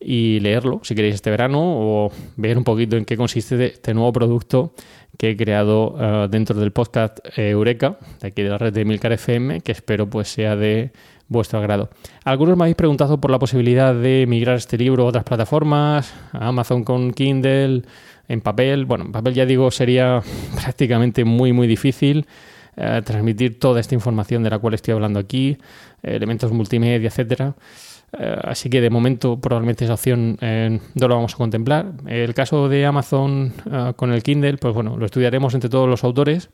y 0.00 0.40
leerlo 0.40 0.80
si 0.82 0.94
queréis 0.94 1.16
este 1.16 1.30
verano 1.30 1.60
o 1.62 2.12
ver 2.36 2.56
un 2.56 2.64
poquito 2.64 2.96
en 2.96 3.04
qué 3.04 3.16
consiste 3.16 3.64
este 3.66 3.94
nuevo 3.94 4.12
producto 4.12 4.74
que 5.16 5.30
he 5.30 5.36
creado 5.36 5.96
eh, 5.98 6.28
dentro 6.30 6.58
del 6.58 6.70
podcast 6.70 7.18
eh, 7.36 7.50
Eureka, 7.50 7.98
de 8.20 8.28
aquí 8.28 8.42
de 8.42 8.50
la 8.50 8.58
red 8.58 8.72
de 8.72 8.84
Milcar 8.84 9.12
FM, 9.12 9.60
que 9.62 9.72
espero 9.72 10.08
pues 10.08 10.28
sea 10.28 10.54
de 10.54 10.92
vuestro 11.26 11.58
agrado. 11.58 11.90
Algunos 12.24 12.56
me 12.56 12.64
habéis 12.64 12.76
preguntado 12.76 13.20
por 13.20 13.30
la 13.30 13.38
posibilidad 13.38 13.94
de 13.94 14.26
migrar 14.28 14.56
este 14.56 14.78
libro 14.78 15.04
a 15.04 15.06
otras 15.06 15.24
plataformas, 15.24 16.14
a 16.32 16.48
Amazon 16.48 16.84
con 16.84 17.12
Kindle, 17.12 17.82
en 18.28 18.40
papel. 18.40 18.84
Bueno, 18.84 19.06
en 19.06 19.12
papel 19.12 19.34
ya 19.34 19.44
digo 19.44 19.70
sería 19.70 20.22
prácticamente 20.62 21.24
muy 21.24 21.52
muy 21.52 21.66
difícil 21.66 22.26
eh, 22.76 23.02
transmitir 23.04 23.58
toda 23.58 23.80
esta 23.80 23.94
información 23.96 24.44
de 24.44 24.50
la 24.50 24.58
cual 24.60 24.74
estoy 24.74 24.94
hablando 24.94 25.18
aquí, 25.18 25.58
elementos 26.02 26.52
multimedia, 26.52 27.08
etcétera. 27.08 27.56
Eh, 28.12 28.36
así 28.42 28.70
que 28.70 28.80
de 28.80 28.90
momento 28.90 29.40
probablemente 29.40 29.84
esa 29.84 29.94
opción 29.94 30.38
eh, 30.40 30.80
no 30.94 31.08
lo 31.08 31.14
vamos 31.14 31.34
a 31.34 31.36
contemplar. 31.36 31.92
El 32.06 32.34
caso 32.34 32.68
de 32.68 32.86
Amazon 32.86 33.52
eh, 33.70 33.92
con 33.96 34.12
el 34.12 34.22
Kindle, 34.22 34.56
pues 34.58 34.74
bueno, 34.74 34.96
lo 34.96 35.06
estudiaremos 35.06 35.54
entre 35.54 35.68
todos 35.68 35.88
los 35.88 36.04
autores 36.04 36.50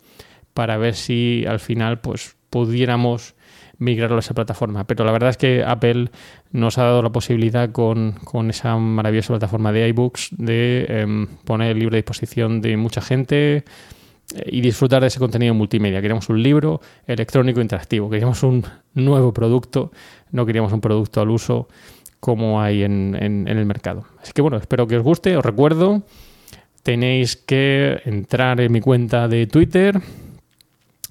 para 0.52 0.76
ver 0.76 0.94
si 0.94 1.44
al 1.46 1.60
final 1.60 2.00
pues 2.00 2.36
pudiéramos 2.50 3.34
migrarlo 3.78 4.16
a 4.16 4.20
esa 4.20 4.34
plataforma. 4.34 4.84
Pero 4.84 5.04
la 5.04 5.12
verdad 5.12 5.30
es 5.30 5.36
que 5.36 5.64
Apple 5.64 6.10
nos 6.52 6.78
ha 6.78 6.84
dado 6.84 7.02
la 7.02 7.10
posibilidad 7.10 7.70
con, 7.70 8.12
con 8.12 8.50
esa 8.50 8.76
maravillosa 8.76 9.34
plataforma 9.34 9.72
de 9.72 9.88
iBooks 9.88 10.30
de 10.38 10.86
em, 10.88 11.26
poner 11.44 11.72
el 11.72 11.78
libro 11.78 11.94
a 11.94 11.98
disposición 11.98 12.60
de 12.60 12.76
mucha 12.76 13.00
gente 13.00 13.56
eh, 13.56 13.62
y 14.46 14.60
disfrutar 14.60 15.02
de 15.02 15.08
ese 15.08 15.18
contenido 15.18 15.54
multimedia. 15.54 16.00
Queríamos 16.00 16.28
un 16.28 16.42
libro 16.42 16.80
electrónico 17.06 17.60
interactivo, 17.60 18.08
queríamos 18.08 18.42
un 18.42 18.64
nuevo 18.94 19.32
producto, 19.32 19.92
no 20.34 20.44
queríamos 20.44 20.72
un 20.72 20.80
producto 20.80 21.20
al 21.20 21.30
uso 21.30 21.68
como 22.20 22.60
hay 22.60 22.82
en, 22.82 23.16
en- 23.20 23.48
el 23.48 23.64
mercado. 23.66 24.04
Así 24.20 24.32
que 24.32 24.42
bueno, 24.42 24.56
espero 24.56 24.86
que 24.86 24.96
os 24.96 25.02
guste. 25.02 25.36
Os 25.36 25.44
recuerdo, 25.44 26.02
tenéis 26.82 27.36
que 27.36 28.00
entrar 28.04 28.60
en 28.60 28.72
mi 28.72 28.80
cuenta 28.80 29.28
de 29.28 29.46
Twitter, 29.46 30.00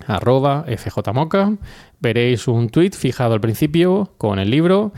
arroba 0.07 0.65
fjmoca, 0.77 1.53
veréis 1.99 2.47
un 2.47 2.69
tweet 2.69 2.91
fijado 2.91 3.33
al 3.33 3.41
principio 3.41 4.11
con 4.17 4.39
el 4.39 4.49
libro. 4.49 4.91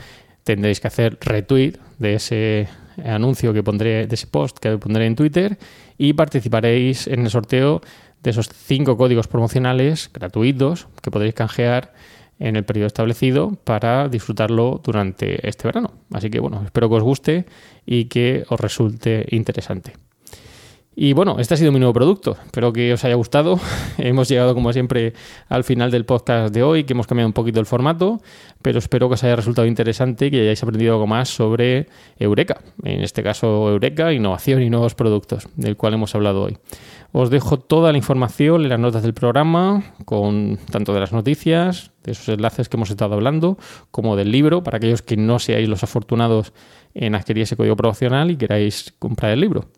tendréis 0.44 0.80
que 0.80 0.86
hacer 0.88 1.18
retweet 1.20 1.74
de 1.98 2.14
ese 2.14 2.68
anuncio 3.04 3.52
que 3.52 3.62
pondré, 3.62 4.06
de 4.06 4.14
ese 4.14 4.26
post 4.26 4.58
que 4.58 4.78
pondré 4.78 5.06
en 5.06 5.16
Twitter 5.16 5.58
y 5.98 6.12
participaréis 6.14 7.06
en 7.08 7.20
el 7.20 7.30
sorteo 7.30 7.80
de 8.22 8.30
esos 8.30 8.48
cinco 8.48 8.96
códigos 8.96 9.28
promocionales 9.28 10.08
gratuitos 10.12 10.86
que 11.02 11.10
podréis 11.10 11.34
canjear 11.34 11.92
en 12.38 12.56
el 12.56 12.64
periodo 12.64 12.86
establecido 12.86 13.52
para 13.64 14.08
disfrutarlo 14.08 14.80
durante 14.82 15.48
este 15.48 15.68
verano. 15.68 15.92
Así 16.12 16.30
que 16.30 16.40
bueno, 16.40 16.62
espero 16.64 16.88
que 16.88 16.94
os 16.96 17.02
guste 17.02 17.46
y 17.84 18.06
que 18.06 18.44
os 18.48 18.60
resulte 18.60 19.26
interesante. 19.30 19.94
Y 20.98 21.12
bueno, 21.12 21.36
este 21.38 21.52
ha 21.52 21.56
sido 21.58 21.72
mi 21.72 21.78
nuevo 21.78 21.92
producto. 21.92 22.38
Espero 22.46 22.72
que 22.72 22.94
os 22.94 23.04
haya 23.04 23.16
gustado. 23.16 23.60
hemos 23.98 24.28
llegado, 24.30 24.54
como 24.54 24.72
siempre, 24.72 25.12
al 25.46 25.62
final 25.62 25.90
del 25.90 26.06
podcast 26.06 26.54
de 26.54 26.62
hoy, 26.62 26.84
que 26.84 26.94
hemos 26.94 27.06
cambiado 27.06 27.26
un 27.26 27.34
poquito 27.34 27.60
el 27.60 27.66
formato, 27.66 28.22
pero 28.62 28.78
espero 28.78 29.06
que 29.08 29.14
os 29.14 29.22
haya 29.22 29.36
resultado 29.36 29.66
interesante 29.68 30.26
y 30.26 30.30
que 30.30 30.40
hayáis 30.40 30.62
aprendido 30.62 30.94
algo 30.94 31.06
más 31.06 31.28
sobre 31.28 31.88
Eureka. 32.18 32.62
En 32.82 33.02
este 33.02 33.22
caso, 33.22 33.68
Eureka, 33.68 34.10
innovación 34.14 34.62
y 34.62 34.70
nuevos 34.70 34.94
productos, 34.94 35.46
del 35.54 35.76
cual 35.76 35.92
hemos 35.92 36.14
hablado 36.14 36.44
hoy. 36.44 36.56
Os 37.18 37.30
dejo 37.30 37.58
toda 37.58 37.92
la 37.92 37.96
información 37.96 38.60
en 38.60 38.68
las 38.68 38.78
notas 38.78 39.02
del 39.02 39.14
programa, 39.14 39.94
con 40.04 40.58
tanto 40.70 40.92
de 40.92 41.00
las 41.00 41.14
noticias, 41.14 41.90
de 42.04 42.12
esos 42.12 42.28
enlaces 42.28 42.68
que 42.68 42.76
hemos 42.76 42.90
estado 42.90 43.14
hablando, 43.14 43.56
como 43.90 44.16
del 44.16 44.30
libro, 44.30 44.62
para 44.62 44.76
aquellos 44.76 45.00
que 45.00 45.16
no 45.16 45.38
seáis 45.38 45.66
los 45.66 45.82
afortunados 45.82 46.52
en 46.92 47.14
adquirir 47.14 47.44
ese 47.44 47.56
código 47.56 47.74
promocional 47.74 48.30
y 48.30 48.36
queráis 48.36 48.94
comprar 48.98 49.32
el 49.32 49.40
libro. 49.40 49.70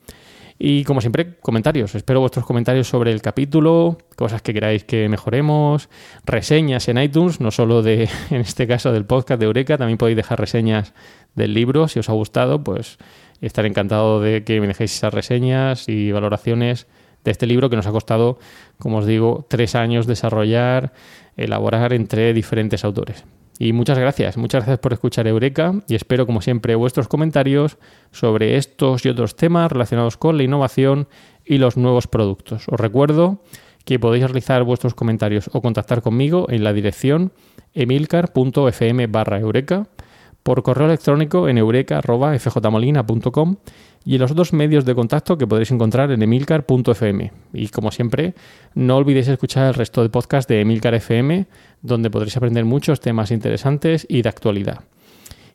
Y 0.58 0.82
como 0.82 1.00
siempre, 1.00 1.36
comentarios. 1.36 1.94
Espero 1.94 2.18
vuestros 2.18 2.44
comentarios 2.44 2.88
sobre 2.88 3.12
el 3.12 3.22
capítulo, 3.22 3.98
cosas 4.16 4.42
que 4.42 4.52
queráis 4.52 4.82
que 4.82 5.08
mejoremos, 5.08 5.88
reseñas 6.24 6.88
en 6.88 6.98
iTunes, 6.98 7.40
no 7.40 7.52
solo 7.52 7.82
de, 7.82 8.08
en 8.30 8.40
este 8.40 8.66
caso, 8.66 8.90
del 8.90 9.04
podcast 9.04 9.38
de 9.38 9.46
Eureka, 9.46 9.78
también 9.78 9.96
podéis 9.96 10.16
dejar 10.16 10.40
reseñas 10.40 10.92
del 11.36 11.54
libro. 11.54 11.86
Si 11.86 12.00
os 12.00 12.08
ha 12.08 12.14
gustado, 12.14 12.64
pues 12.64 12.98
estaré 13.40 13.68
encantado 13.68 14.20
de 14.20 14.42
que 14.42 14.60
me 14.60 14.66
dejéis 14.66 14.96
esas 14.96 15.14
reseñas 15.14 15.88
y 15.88 16.10
valoraciones 16.10 16.88
de 17.24 17.30
este 17.30 17.46
libro 17.46 17.70
que 17.70 17.76
nos 17.76 17.86
ha 17.86 17.92
costado, 17.92 18.38
como 18.78 18.98
os 18.98 19.06
digo, 19.06 19.46
tres 19.48 19.74
años 19.74 20.06
desarrollar, 20.06 20.92
elaborar 21.36 21.92
entre 21.92 22.32
diferentes 22.32 22.84
autores. 22.84 23.24
Y 23.58 23.72
muchas 23.72 23.98
gracias, 23.98 24.36
muchas 24.36 24.60
gracias 24.62 24.78
por 24.78 24.92
escuchar 24.92 25.26
Eureka 25.26 25.74
y 25.88 25.96
espero 25.96 26.26
como 26.26 26.40
siempre 26.40 26.76
vuestros 26.76 27.08
comentarios 27.08 27.76
sobre 28.12 28.56
estos 28.56 29.04
y 29.04 29.08
otros 29.08 29.34
temas 29.34 29.72
relacionados 29.72 30.16
con 30.16 30.36
la 30.36 30.44
innovación 30.44 31.08
y 31.44 31.58
los 31.58 31.76
nuevos 31.76 32.06
productos. 32.06 32.68
Os 32.68 32.78
recuerdo 32.78 33.42
que 33.84 33.98
podéis 33.98 34.24
realizar 34.24 34.62
vuestros 34.62 34.94
comentarios 34.94 35.50
o 35.52 35.60
contactar 35.60 36.02
conmigo 36.02 36.46
en 36.50 36.62
la 36.62 36.72
dirección 36.72 37.32
emilcar.fm 37.74 39.06
barra 39.08 39.38
eureka, 39.38 39.88
por 40.42 40.62
correo 40.62 40.86
electrónico 40.86 41.48
en 41.48 41.58
eureka.fjmolina.com 41.58 43.56
y 44.08 44.14
en 44.14 44.22
los 44.22 44.30
otros 44.30 44.54
medios 44.54 44.86
de 44.86 44.94
contacto 44.94 45.36
que 45.36 45.46
podréis 45.46 45.70
encontrar 45.70 46.10
en 46.10 46.22
emilcar.fm. 46.22 47.30
Y 47.52 47.68
como 47.68 47.90
siempre, 47.90 48.32
no 48.74 48.96
olvidéis 48.96 49.28
escuchar 49.28 49.66
el 49.66 49.74
resto 49.74 50.00
de 50.00 50.08
podcast 50.08 50.48
de 50.48 50.62
Emilcar 50.62 50.94
FM, 50.94 51.46
donde 51.82 52.08
podréis 52.08 52.34
aprender 52.38 52.64
muchos 52.64 53.00
temas 53.00 53.30
interesantes 53.30 54.06
y 54.08 54.22
de 54.22 54.28
actualidad. 54.30 54.80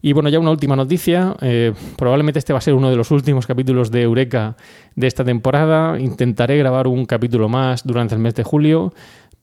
Y 0.03 0.13
bueno, 0.13 0.29
ya 0.29 0.37
una 0.37 0.51
última 0.51 0.75
noticia. 0.75 1.35
eh, 1.41 1.73
probablemente 1.97 2.37
este 2.37 2.53
va 2.53 2.59
a 2.59 2.61
ser 2.61 2.75
uno 2.75 2.91
de 2.91 2.95
los 2.95 3.09
últimos 3.09 3.47
capítulos 3.47 3.89
de 3.89 4.03
Eureka 4.03 4.55
de 4.95 5.07
esta 5.07 5.25
temporada. 5.25 5.99
Intentaré 5.99 6.55
grabar 6.59 6.85
un 6.85 7.07
capítulo 7.07 7.49
más 7.49 7.83
durante 7.83 8.13
el 8.13 8.21
mes 8.21 8.35
de 8.35 8.43
julio, 8.43 8.93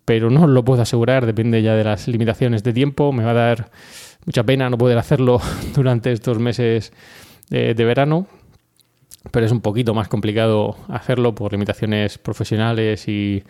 pero 0.04 0.30
no 0.30 0.44
os 0.44 0.50
lo 0.50 0.64
puedo 0.64 0.82
asegurar, 0.82 1.26
depende 1.26 1.62
ya 1.62 1.74
de 1.74 1.82
las 1.82 2.06
limitaciones 2.06 2.62
de 2.62 2.72
tiempo. 2.72 3.10
Me 3.10 3.24
va 3.24 3.32
a 3.32 3.34
dar 3.34 3.70
mucha 4.24 4.44
pena 4.44 4.70
no 4.70 4.78
poder 4.78 4.98
hacerlo 4.98 5.40
durante 5.74 6.12
estos 6.12 6.38
meses 6.38 6.92
eh, 7.50 7.74
de 7.76 7.84
verano, 7.84 8.28
pero 9.30 9.44
es 9.44 9.52
un 9.52 9.60
poquito 9.60 9.92
más 9.94 10.08
complicado 10.08 10.76
hacerlo 10.88 11.34
por 11.34 11.52
limitaciones 11.52 12.16
profesionales 12.18 13.04
y, 13.06 13.42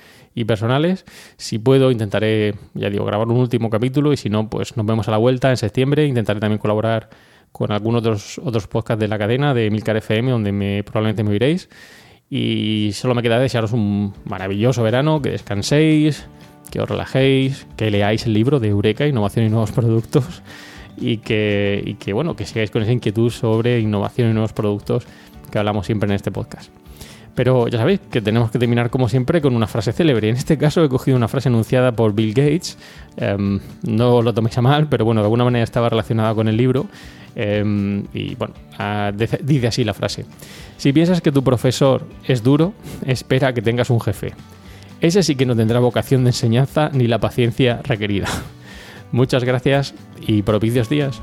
personales. 0.47 1.05
Si 1.37 1.59
puedo, 1.59 1.91
intentaré, 1.91 2.55
ya 2.75 2.91
digo, 2.91 3.05
grabar 3.05 3.29
un 3.29 3.37
último 3.37 3.71
capítulo 3.71 4.13
y 4.13 4.17
si 4.17 4.31
no, 4.31 4.49
pues 4.49 4.77
nos 4.77 4.87
vemos 4.87 5.07
a 5.07 5.11
la 5.11 5.19
vuelta 5.19 5.51
en 5.51 5.57
septiembre. 5.57 6.07
Intentaré 6.07 6.41
también 6.41 6.59
colaborar 6.59 7.11
con 7.53 7.71
algunos 7.73 8.01
otros, 8.01 8.41
otros 8.43 8.67
podcasts 8.67 9.01
de 9.01 9.09
la 9.09 9.19
cadena 9.19 9.55
de 9.55 9.71
Milcar 9.71 9.97
FM, 9.97 10.31
donde 10.31 10.51
me, 10.51 10.83
probablemente 10.83 11.23
me 11.23 11.31
oiréis. 11.31 11.69
Y 12.29 12.91
solo 12.95 13.15
me 13.15 13.23
queda 13.23 13.39
desearos 13.39 13.73
un 13.73 14.15
maravilloso 14.25 14.83
verano, 14.83 15.21
que 15.21 15.31
descanséis, 15.31 16.27
que 16.71 16.81
os 16.81 16.89
relajéis, 16.89 17.67
que 17.77 17.91
leáis 17.91 18.27
el 18.27 18.33
libro 18.33 18.61
de 18.61 18.69
Eureka, 18.69 19.07
Innovación 19.07 19.47
y 19.47 19.51
Nuevos 19.51 19.73
Productos, 19.73 20.43
y 20.97 21.13
y 21.13 21.17
que, 21.19 22.13
bueno, 22.13 22.37
que 22.37 22.47
sigáis 22.47 22.71
con 22.71 22.83
esa 22.83 22.93
inquietud 22.93 23.31
sobre 23.31 23.81
innovación 23.81 24.31
y 24.31 24.33
nuevos 24.33 24.53
productos 24.53 25.07
que 25.51 25.59
hablamos 25.59 25.87
siempre 25.87 26.09
en 26.09 26.15
este 26.15 26.31
podcast. 26.31 26.71
Pero 27.35 27.69
ya 27.69 27.79
sabéis 27.79 28.01
que 28.11 28.21
tenemos 28.21 28.51
que 28.51 28.59
terminar 28.59 28.91
como 28.91 29.09
siempre 29.09 29.41
con 29.41 29.55
una 29.55 29.67
frase 29.67 29.93
célebre. 29.93 30.29
En 30.29 30.37
este 30.37 30.59
caso 30.59 30.85
he 30.85 30.89
cogido 30.89 31.17
una 31.17 31.29
frase 31.29 31.49
enunciada 31.49 31.93
por 31.93 32.13
Bill 32.13 32.35
Gates. 32.35 32.77
Em, 33.17 33.61
no 33.83 34.21
lo 34.21 34.35
toméis 34.35 34.59
a 34.59 34.63
mal, 34.63 34.89
pero 34.89 35.05
bueno, 35.05 35.21
de 35.21 35.27
alguna 35.27 35.45
manera 35.45 35.63
estaba 35.63 35.89
relacionada 35.89 36.35
con 36.35 36.49
el 36.49 36.57
libro. 36.57 36.87
Em, 37.37 38.05
y 38.13 38.35
bueno, 38.35 38.55
dice 39.15 39.67
así 39.67 39.85
la 39.85 39.95
frase. 39.95 40.25
Si 40.77 40.93
piensas 40.93 41.21
que 41.21 41.31
tu 41.31 41.43
profesor 41.45 42.05
es 42.27 42.43
duro, 42.43 42.75
espera 43.07 43.55
que 43.55 43.63
tengas 43.63 43.91
un 43.91 44.01
jefe. 44.01 44.33
Ese 45.01 45.23
sí 45.23 45.35
que 45.35 45.47
no 45.47 45.57
tendrá 45.57 45.79
vocación 45.79 46.25
de 46.25 46.31
enseñanza 46.31 46.91
ni 46.93 47.07
la 47.07 47.19
paciencia 47.19 47.81
requerida. 47.85 48.29
Muchas 49.13 49.45
gracias 49.45 49.95
y 50.27 50.43
propicios 50.43 50.89
días. 50.89 51.23